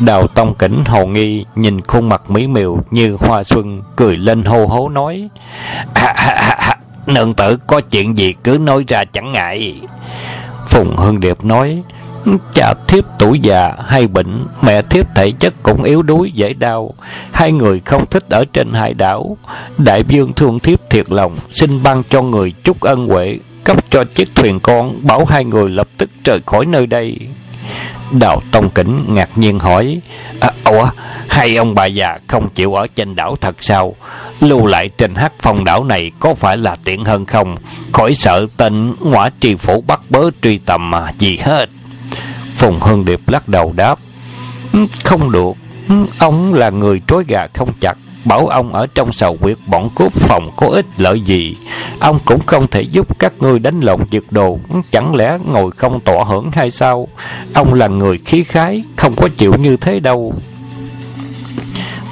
Đào 0.00 0.26
Tông 0.26 0.54
Cảnh 0.54 0.84
hồ 0.86 1.06
nghi 1.06 1.44
nhìn 1.54 1.80
khuôn 1.80 2.08
mặt 2.08 2.30
mỹ 2.30 2.46
miều 2.46 2.78
như 2.90 3.16
hoa 3.20 3.44
xuân, 3.44 3.82
cười 3.96 4.16
lên 4.16 4.44
hô 4.44 4.66
hố 4.66 4.88
nói: 4.88 5.28
à, 5.94 6.04
à, 6.04 6.30
à, 6.30 6.54
à, 6.58 6.75
"Nương 7.06 7.32
tử 7.32 7.56
có 7.66 7.80
chuyện 7.80 8.18
gì 8.18 8.34
cứ 8.44 8.58
nói 8.58 8.84
ra 8.88 9.04
chẳng 9.04 9.32
ngại." 9.32 9.80
Phùng 10.68 10.96
Hương 10.96 11.20
Điệp 11.20 11.44
nói: 11.44 11.82
Cha 12.54 12.74
thiếp 12.86 13.04
tuổi 13.18 13.40
già 13.40 13.72
hay 13.86 14.06
bệnh 14.06 14.46
Mẹ 14.62 14.82
thiếp 14.82 15.14
thể 15.14 15.30
chất 15.30 15.54
cũng 15.62 15.82
yếu 15.82 16.02
đuối 16.02 16.30
dễ 16.34 16.52
đau. 16.52 16.94
Hai 17.32 17.52
người 17.52 17.80
không 17.84 18.06
thích 18.06 18.24
ở 18.30 18.44
trên 18.52 18.72
hải 18.72 18.94
đảo. 18.94 19.36
Đại 19.78 20.02
vương 20.02 20.32
thương 20.32 20.58
thiếp 20.58 20.90
thiệt 20.90 21.12
lòng 21.12 21.36
Xin 21.52 21.82
ban 21.82 22.02
cho 22.10 22.22
người 22.22 22.54
chút 22.64 22.80
ân 22.80 23.08
huệ 23.08 23.38
Cấp 23.64 23.76
cho 23.90 24.04
chiếc 24.04 24.34
thuyền 24.34 24.60
con 24.60 25.06
Bảo 25.06 25.24
hai 25.24 25.44
người 25.44 25.70
lập 25.70 25.88
tức 25.98 26.10
rời 26.24 26.40
khỏi 26.46 26.66
nơi 26.66 26.86
đây. 26.86 27.18
Đào 28.20 28.42
Tông 28.52 28.70
Kỉnh 28.70 29.04
ngạc 29.08 29.28
nhiên 29.36 29.58
hỏi 29.58 30.00
à, 30.40 30.50
Ủa 30.64 30.88
hai 31.28 31.56
ông 31.56 31.74
bà 31.74 31.86
già 31.86 32.18
không 32.26 32.48
chịu 32.48 32.74
ở 32.74 32.86
trên 32.94 33.16
đảo 33.16 33.36
thật 33.40 33.56
sao? 33.60 33.94
Lưu 34.40 34.66
lại 34.66 34.88
trên 34.88 35.14
hắc 35.14 35.32
phong 35.40 35.64
đảo 35.64 35.84
này 35.84 36.10
Có 36.20 36.34
phải 36.34 36.56
là 36.56 36.76
tiện 36.84 37.04
hơn 37.04 37.26
không? 37.26 37.54
Khỏi 37.92 38.14
sợ 38.14 38.46
tên 38.56 38.94
ngõa 39.00 39.30
tri 39.40 39.54
phủ 39.54 39.84
bắt 39.86 40.00
bớ 40.10 40.30
truy 40.42 40.58
tầm 40.58 40.90
mà 40.90 41.12
gì 41.18 41.36
hết. 41.36 41.66
Phùng 42.56 42.80
Hương 42.80 43.04
Điệp 43.04 43.20
lắc 43.26 43.48
đầu 43.48 43.72
đáp 43.76 43.98
ừ, 44.72 44.86
Không 45.04 45.32
được. 45.32 45.52
Ừ, 45.88 45.94
ông 46.18 46.54
là 46.54 46.70
người 46.70 47.00
trói 47.06 47.24
gà 47.28 47.42
không 47.54 47.68
chặt. 47.80 47.98
Bảo 48.24 48.46
ông 48.46 48.72
ở 48.72 48.86
trong 48.94 49.12
sầu 49.12 49.36
quyệt 49.36 49.56
bọn 49.66 49.90
cướp 49.94 50.12
phòng 50.12 50.50
có 50.56 50.66
ích 50.66 50.86
lợi 50.96 51.20
gì? 51.20 51.56
Ông 51.98 52.18
cũng 52.24 52.46
không 52.46 52.66
thể 52.66 52.82
giúp 52.82 53.18
các 53.18 53.32
ngươi 53.38 53.58
đánh 53.58 53.80
lộn 53.80 54.00
giật 54.10 54.24
đồ. 54.30 54.58
Ừ, 54.68 54.80
chẳng 54.90 55.14
lẽ 55.14 55.38
ngồi 55.46 55.70
không 55.70 56.00
tỏa 56.00 56.24
hưởng 56.24 56.50
hay 56.52 56.70
sao? 56.70 57.08
Ông 57.54 57.74
là 57.74 57.88
người 57.88 58.18
khí 58.18 58.44
khái, 58.44 58.82
Không 58.96 59.16
có 59.16 59.28
chịu 59.36 59.54
như 59.54 59.76
thế 59.76 60.00
đâu. 60.00 60.34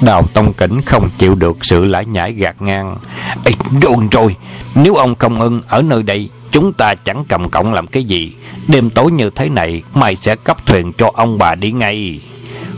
Đào 0.01 0.23
Tông 0.33 0.53
Cảnh 0.53 0.81
không 0.81 1.09
chịu 1.17 1.35
được 1.35 1.65
sự 1.65 1.85
lãi 1.85 2.05
nhãi 2.05 2.33
gạt 2.33 2.61
ngang. 2.61 2.97
Ê, 3.43 3.51
Rồi 3.81 3.95
rồi 4.11 4.35
Nếu 4.75 4.95
ông 4.95 5.15
không 5.15 5.39
ưng 5.39 5.61
ở 5.67 5.81
nơi 5.81 6.03
đây 6.03 6.29
Chúng 6.51 6.73
ta 6.73 6.95
chẳng 6.95 7.25
cầm 7.27 7.49
cộng 7.49 7.73
làm 7.73 7.87
cái 7.87 8.03
gì. 8.03 8.33
Đêm 8.67 8.89
tối 8.89 9.11
như 9.11 9.29
thế 9.29 9.49
này 9.49 9.83
Mày 9.93 10.15
sẽ 10.15 10.35
cấp 10.35 10.65
thuyền 10.65 10.91
cho 10.97 11.11
ông 11.13 11.37
bà 11.37 11.55
đi 11.55 11.71
ngay. 11.71 12.21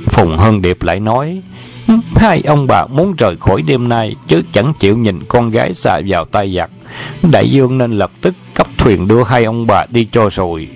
Phùng 0.06 0.38
Hân 0.38 0.62
Điệp 0.62 0.84
lại 0.84 0.99
nói 0.99 1.41
Hai 2.15 2.41
ông 2.41 2.67
bà 2.67 2.86
muốn 2.86 3.15
rời 3.17 3.36
khỏi 3.39 3.62
đêm 3.62 3.89
nay 3.89 4.15
Chứ 4.27 4.41
chẳng 4.53 4.73
chịu 4.80 4.97
nhìn 4.97 5.19
con 5.27 5.49
gái 5.49 5.73
xạ 5.73 6.01
vào 6.08 6.25
tay 6.25 6.56
giặc. 6.58 6.69
Đại 7.32 7.49
dương 7.49 7.77
nên 7.77 7.91
lập 7.91 8.12
tức 8.21 8.36
cấp 8.53 8.67
thuyền 8.77 9.08
đưa 9.08 9.23
hai 9.23 9.43
ông 9.43 9.67
bà 9.67 9.86
đi 9.89 10.08
cho 10.12 10.30
rồi. 10.32 10.67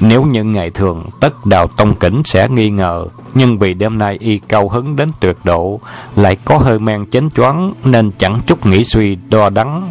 Nếu 0.00 0.22
như 0.22 0.44
ngày 0.44 0.70
thường, 0.70 1.04
Tất 1.20 1.46
đào 1.46 1.66
tông 1.66 1.94
kỉnh 1.94 2.22
sẽ 2.24 2.48
nghi 2.48 2.70
ngờ, 2.70 3.06
Nhưng 3.34 3.58
vì 3.58 3.74
đêm 3.74 3.98
nay 3.98 4.16
y 4.20 4.38
cao 4.48 4.68
hứng 4.68 4.96
đến 4.96 5.10
tuyệt 5.20 5.36
độ, 5.44 5.80
Lại 6.16 6.36
có 6.44 6.58
hơi 6.58 6.78
men 6.78 7.10
chánh 7.10 7.30
choáng 7.30 7.72
Nên 7.84 8.10
chẳng 8.18 8.40
chút 8.46 8.66
nghĩ 8.66 8.84
suy 8.84 9.16
đo 9.28 9.50
đắn. 9.50 9.82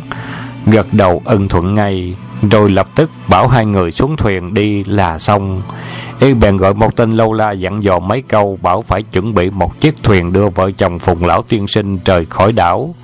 Gật 0.65 0.87
đầu 0.91 1.21
ân 1.25 1.47
thuận 1.47 1.75
ngay, 1.75 2.15
Rồi 2.51 2.69
lập 2.69 2.87
tức 2.95 3.09
bảo 3.27 3.47
hai 3.47 3.65
người 3.65 3.91
xuống 3.91 4.17
thuyền 4.17 4.53
đi 4.53 4.83
là 4.83 5.19
xong. 5.19 5.61
Y 6.19 6.33
bèn 6.33 6.57
gọi 6.57 6.73
một 6.73 6.95
tên 6.95 7.11
lâu 7.11 7.33
la 7.33 7.51
dặn 7.51 7.83
dò 7.83 7.99
mấy 7.99 8.21
câu 8.21 8.59
Bảo 8.61 8.81
phải 8.81 9.03
chuẩn 9.03 9.33
bị 9.33 9.49
một 9.49 9.81
chiếc 9.81 10.03
thuyền 10.03 10.33
đưa 10.33 10.49
vợ 10.49 10.71
chồng 10.77 10.99
Phùng 10.99 11.25
Lão 11.25 11.41
Tiên 11.41 11.67
Sinh 11.67 11.97
rời 12.05 12.25
khỏi 12.25 12.51
đảo. 12.51 12.95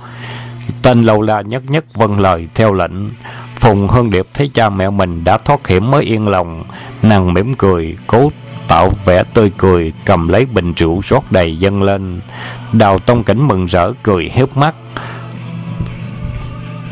Tên 0.82 1.02
lâu 1.02 1.22
la 1.22 1.40
nhất 1.40 1.62
nhất 1.68 1.84
vâng 1.94 2.20
lời 2.20 2.48
theo 2.54 2.72
lệnh. 2.72 2.92
Phùng 3.56 3.88
Hương 3.88 4.10
Điệp 4.10 4.26
thấy 4.34 4.50
cha 4.54 4.68
mẹ 4.68 4.90
mình 4.90 5.24
đã 5.24 5.38
thoát 5.38 5.68
hiểm 5.68 5.90
mới 5.90 6.04
yên 6.04 6.28
lòng 6.28 6.64
Nàng 7.02 7.34
mỉm 7.34 7.54
cười 7.54 7.96
Cố 8.06 8.30
tạo 8.68 8.92
vẻ 9.04 9.22
tươi 9.34 9.52
cười 9.58 9.92
Cầm 10.04 10.28
lấy 10.28 10.46
bình 10.46 10.72
rượu 10.72 11.00
rót 11.04 11.32
đầy 11.32 11.56
dâng 11.56 11.82
lên. 11.82 12.20
Đào 12.72 12.98
Tông 12.98 13.24
Cảnh 13.24 13.48
mừng 13.48 13.66
rỡ 13.66 13.92
cười 14.02 14.30
hiếp 14.32 14.56
mắt. 14.56 14.74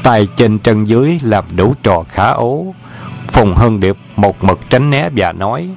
Tay 0.02 0.28
trên 0.36 0.58
chân 0.58 0.88
dưới 0.88 1.20
làm 1.22 1.44
đủ 1.56 1.74
trò 1.82 2.04
khá 2.08 2.30
ố. 2.30 2.74
Phùng 3.28 3.54
Hân 3.54 3.80
Điệp 3.80 3.96
một 4.16 4.44
mực 4.44 4.60
tránh 4.70 4.90
né 4.90 5.08
và 5.16 5.32
nói 5.32 5.68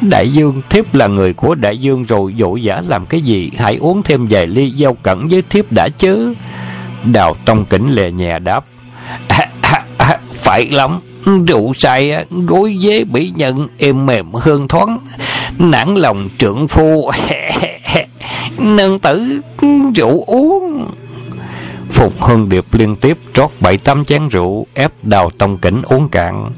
Đại 0.00 0.32
dương, 0.32 0.62
thiếp 0.70 0.94
là 0.94 1.06
người 1.06 1.32
của 1.32 1.54
đại 1.54 1.78
dương 1.78 2.04
rồi 2.04 2.34
dỗ 2.38 2.56
giả 2.56 2.82
làm 2.86 3.06
cái 3.06 3.20
gì? 3.20 3.50
Hãy 3.58 3.76
uống 3.76 4.02
thêm 4.02 4.26
vài 4.30 4.46
ly 4.46 4.70
giao 4.70 4.94
cẩn 4.94 5.28
với 5.28 5.42
thiếp 5.50 5.72
đã 5.72 5.88
chứ. 5.98 6.34
Đào 7.04 7.34
Tông 7.44 7.64
Kỉnh 7.64 7.94
lè 7.94 8.10
nhẹ 8.10 8.38
đáp 8.38 8.64
à, 9.28 9.46
phải 10.44 10.66
lắm 10.70 11.00
Rượu 11.46 11.74
say 11.74 12.26
gối 12.30 12.76
dế 12.82 13.04
bị 13.04 13.32
nhận, 13.36 13.68
êm 13.78 14.06
mềm 14.06 14.32
hương 14.32 14.68
thoáng 14.68 14.98
Nản 15.58 15.94
lòng 15.94 16.28
trưởng 16.38 16.68
phu, 16.68 17.10
Nương 18.58 18.98
tử, 18.98 19.40
rượu 19.94 20.24
uống 20.26 20.90
Phục 21.90 22.22
hương 22.22 22.48
Điệp 22.48 22.64
liên 22.72 22.96
tiếp 22.96 23.18
trót 23.34 23.50
bảy 23.60 23.78
tám 23.78 24.04
chén 24.04 24.28
rượu, 24.28 24.66
ép 24.74 24.92
Đào 25.02 25.30
Tông 25.38 25.58
Kỉnh 25.58 25.82
uống 25.82 26.08
cạn. 26.08 26.50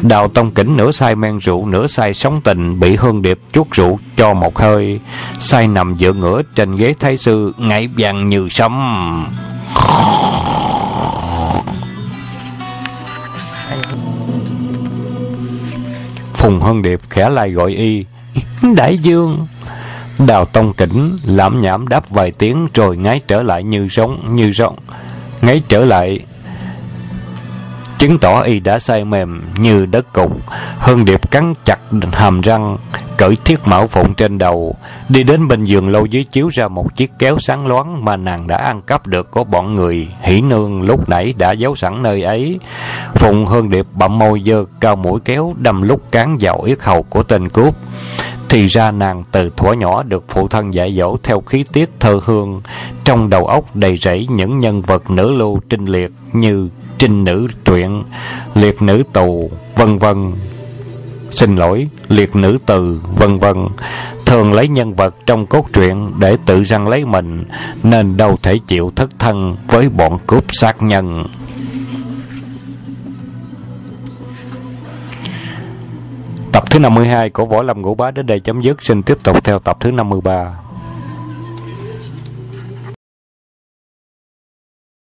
Đào 0.00 0.28
Tông 0.28 0.50
Kỉnh 0.50 0.76
nửa 0.76 0.90
say 0.90 1.14
men 1.14 1.38
rượu, 1.38 1.66
nửa 1.66 1.86
say 1.86 2.14
sống 2.14 2.40
tình, 2.44 2.80
bị 2.80 2.96
Hương 2.96 3.22
Điệp 3.22 3.38
chuốt 3.52 3.66
rượu 3.70 3.98
cho 4.16 4.34
một 4.34 4.58
hơi. 4.58 5.00
Say 5.38 5.68
nằm 5.68 5.96
dựa 6.00 6.12
ngửa 6.12 6.42
trên 6.54 6.76
ghế 6.76 6.94
thái 7.00 7.16
sư 7.16 7.52
ngảy 7.58 7.88
vàng 7.96 8.28
như 8.28 8.48
sấm. 8.50 8.72
Phùng 16.40 16.60
Hân 16.60 16.82
Điệp 16.82 17.00
khẽ 17.10 17.28
lại 17.28 17.50
gọi 17.50 17.72
y 17.72 18.04
Đại 18.76 18.98
Dương 18.98 19.46
Đào 20.26 20.44
Tông 20.44 20.72
Kỉnh 20.72 21.16
lãm 21.24 21.60
nhảm 21.60 21.88
đáp 21.88 22.10
vài 22.10 22.30
tiếng 22.30 22.68
rồi 22.74 22.96
ngáy 22.96 23.20
trở 23.28 23.42
lại 23.42 23.62
như 23.62 23.88
rống 23.88 24.36
như 24.36 24.52
rống. 24.52 24.76
Ngáy 25.42 25.62
trở 25.68 25.84
lại 25.84 26.20
chứng 27.98 28.18
tỏ 28.18 28.40
y 28.40 28.60
đã 28.60 28.78
say 28.78 29.04
mềm 29.04 29.42
như 29.58 29.86
đất 29.86 30.12
cục. 30.12 30.32
Hương 30.78 31.04
Điệp 31.04 31.30
cắn 31.30 31.54
chặt 31.64 31.78
hàm 32.12 32.40
răng, 32.40 32.76
cởi 33.20 33.36
thiết 33.44 33.60
mão 33.64 33.86
phụng 33.86 34.14
trên 34.14 34.38
đầu, 34.38 34.74
đi 35.08 35.22
đến 35.22 35.48
bên 35.48 35.64
giường 35.64 35.88
lâu 35.88 36.06
dưới 36.06 36.24
chiếu 36.24 36.48
ra 36.48 36.68
một 36.68 36.96
chiếc 36.96 37.10
kéo 37.18 37.38
sáng 37.38 37.66
loáng 37.66 38.04
mà 38.04 38.16
nàng 38.16 38.46
đã 38.46 38.56
ăn 38.56 38.82
cắp 38.82 39.06
được 39.06 39.30
của 39.30 39.44
bọn 39.44 39.74
người. 39.74 40.08
Hỷ 40.22 40.40
nương 40.40 40.82
lúc 40.82 41.08
nãy 41.08 41.34
đã 41.38 41.52
giấu 41.52 41.76
sẵn 41.76 42.02
nơi 42.02 42.22
ấy. 42.22 42.58
Phụng 43.14 43.46
Hương 43.46 43.70
Điệp 43.70 43.86
bậm 43.94 44.18
môi 44.18 44.42
dơ 44.46 44.64
cao 44.80 44.96
mũi 44.96 45.20
kéo 45.24 45.54
đâm 45.58 45.82
lúc 45.82 46.02
cán 46.10 46.38
vào 46.40 46.62
yết 46.62 46.78
hầu 46.80 47.02
của 47.02 47.22
tên 47.22 47.48
cướp. 47.48 47.74
Thì 48.48 48.66
ra 48.66 48.90
nàng 48.90 49.22
từ 49.32 49.50
thuở 49.56 49.72
nhỏ 49.72 50.02
được 50.02 50.24
phụ 50.28 50.48
thân 50.48 50.74
dạy 50.74 50.94
dỗ 50.98 51.16
theo 51.22 51.40
khí 51.40 51.64
tiết 51.72 51.90
thơ 52.00 52.20
hương, 52.24 52.62
trong 53.04 53.30
đầu 53.30 53.46
óc 53.46 53.76
đầy 53.76 53.96
rẫy 53.96 54.26
những 54.30 54.58
nhân 54.58 54.82
vật 54.82 55.10
nữ 55.10 55.32
lưu 55.32 55.60
trinh 55.68 55.84
liệt 55.84 56.10
như 56.32 56.68
trinh 56.98 57.24
nữ 57.24 57.48
truyện, 57.64 58.02
liệt 58.54 58.82
nữ 58.82 59.02
tù, 59.12 59.50
vân 59.76 59.98
vân. 59.98 60.32
Xin 61.40 61.56
lỗi, 61.56 61.88
liệt 62.08 62.36
nữ 62.36 62.58
từ, 62.66 63.00
vân 63.16 63.38
vân. 63.38 63.56
Thường 64.26 64.52
lấy 64.52 64.68
nhân 64.68 64.94
vật 64.94 65.14
trong 65.26 65.46
cốt 65.46 65.66
truyện 65.72 66.12
để 66.18 66.36
tự 66.46 66.62
răng 66.62 66.88
lấy 66.88 67.04
mình, 67.04 67.44
nên 67.82 68.16
đâu 68.16 68.36
thể 68.42 68.58
chịu 68.66 68.92
thất 68.96 69.10
thân 69.18 69.56
với 69.68 69.88
bọn 69.88 70.18
cướp 70.26 70.44
sát 70.48 70.82
nhân. 70.82 71.24
Tập 76.52 76.64
thứ 76.70 76.78
52 76.78 77.30
của 77.30 77.46
Võ 77.46 77.62
Lâm 77.62 77.82
Ngũ 77.82 77.94
Bá 77.94 78.10
đến 78.10 78.26
đây 78.26 78.40
chấm 78.40 78.60
dứt. 78.60 78.82
Xin 78.82 79.02
tiếp 79.02 79.18
tục 79.22 79.44
theo 79.44 79.58
tập 79.58 79.76
thứ 79.80 79.90
53. 79.90 80.54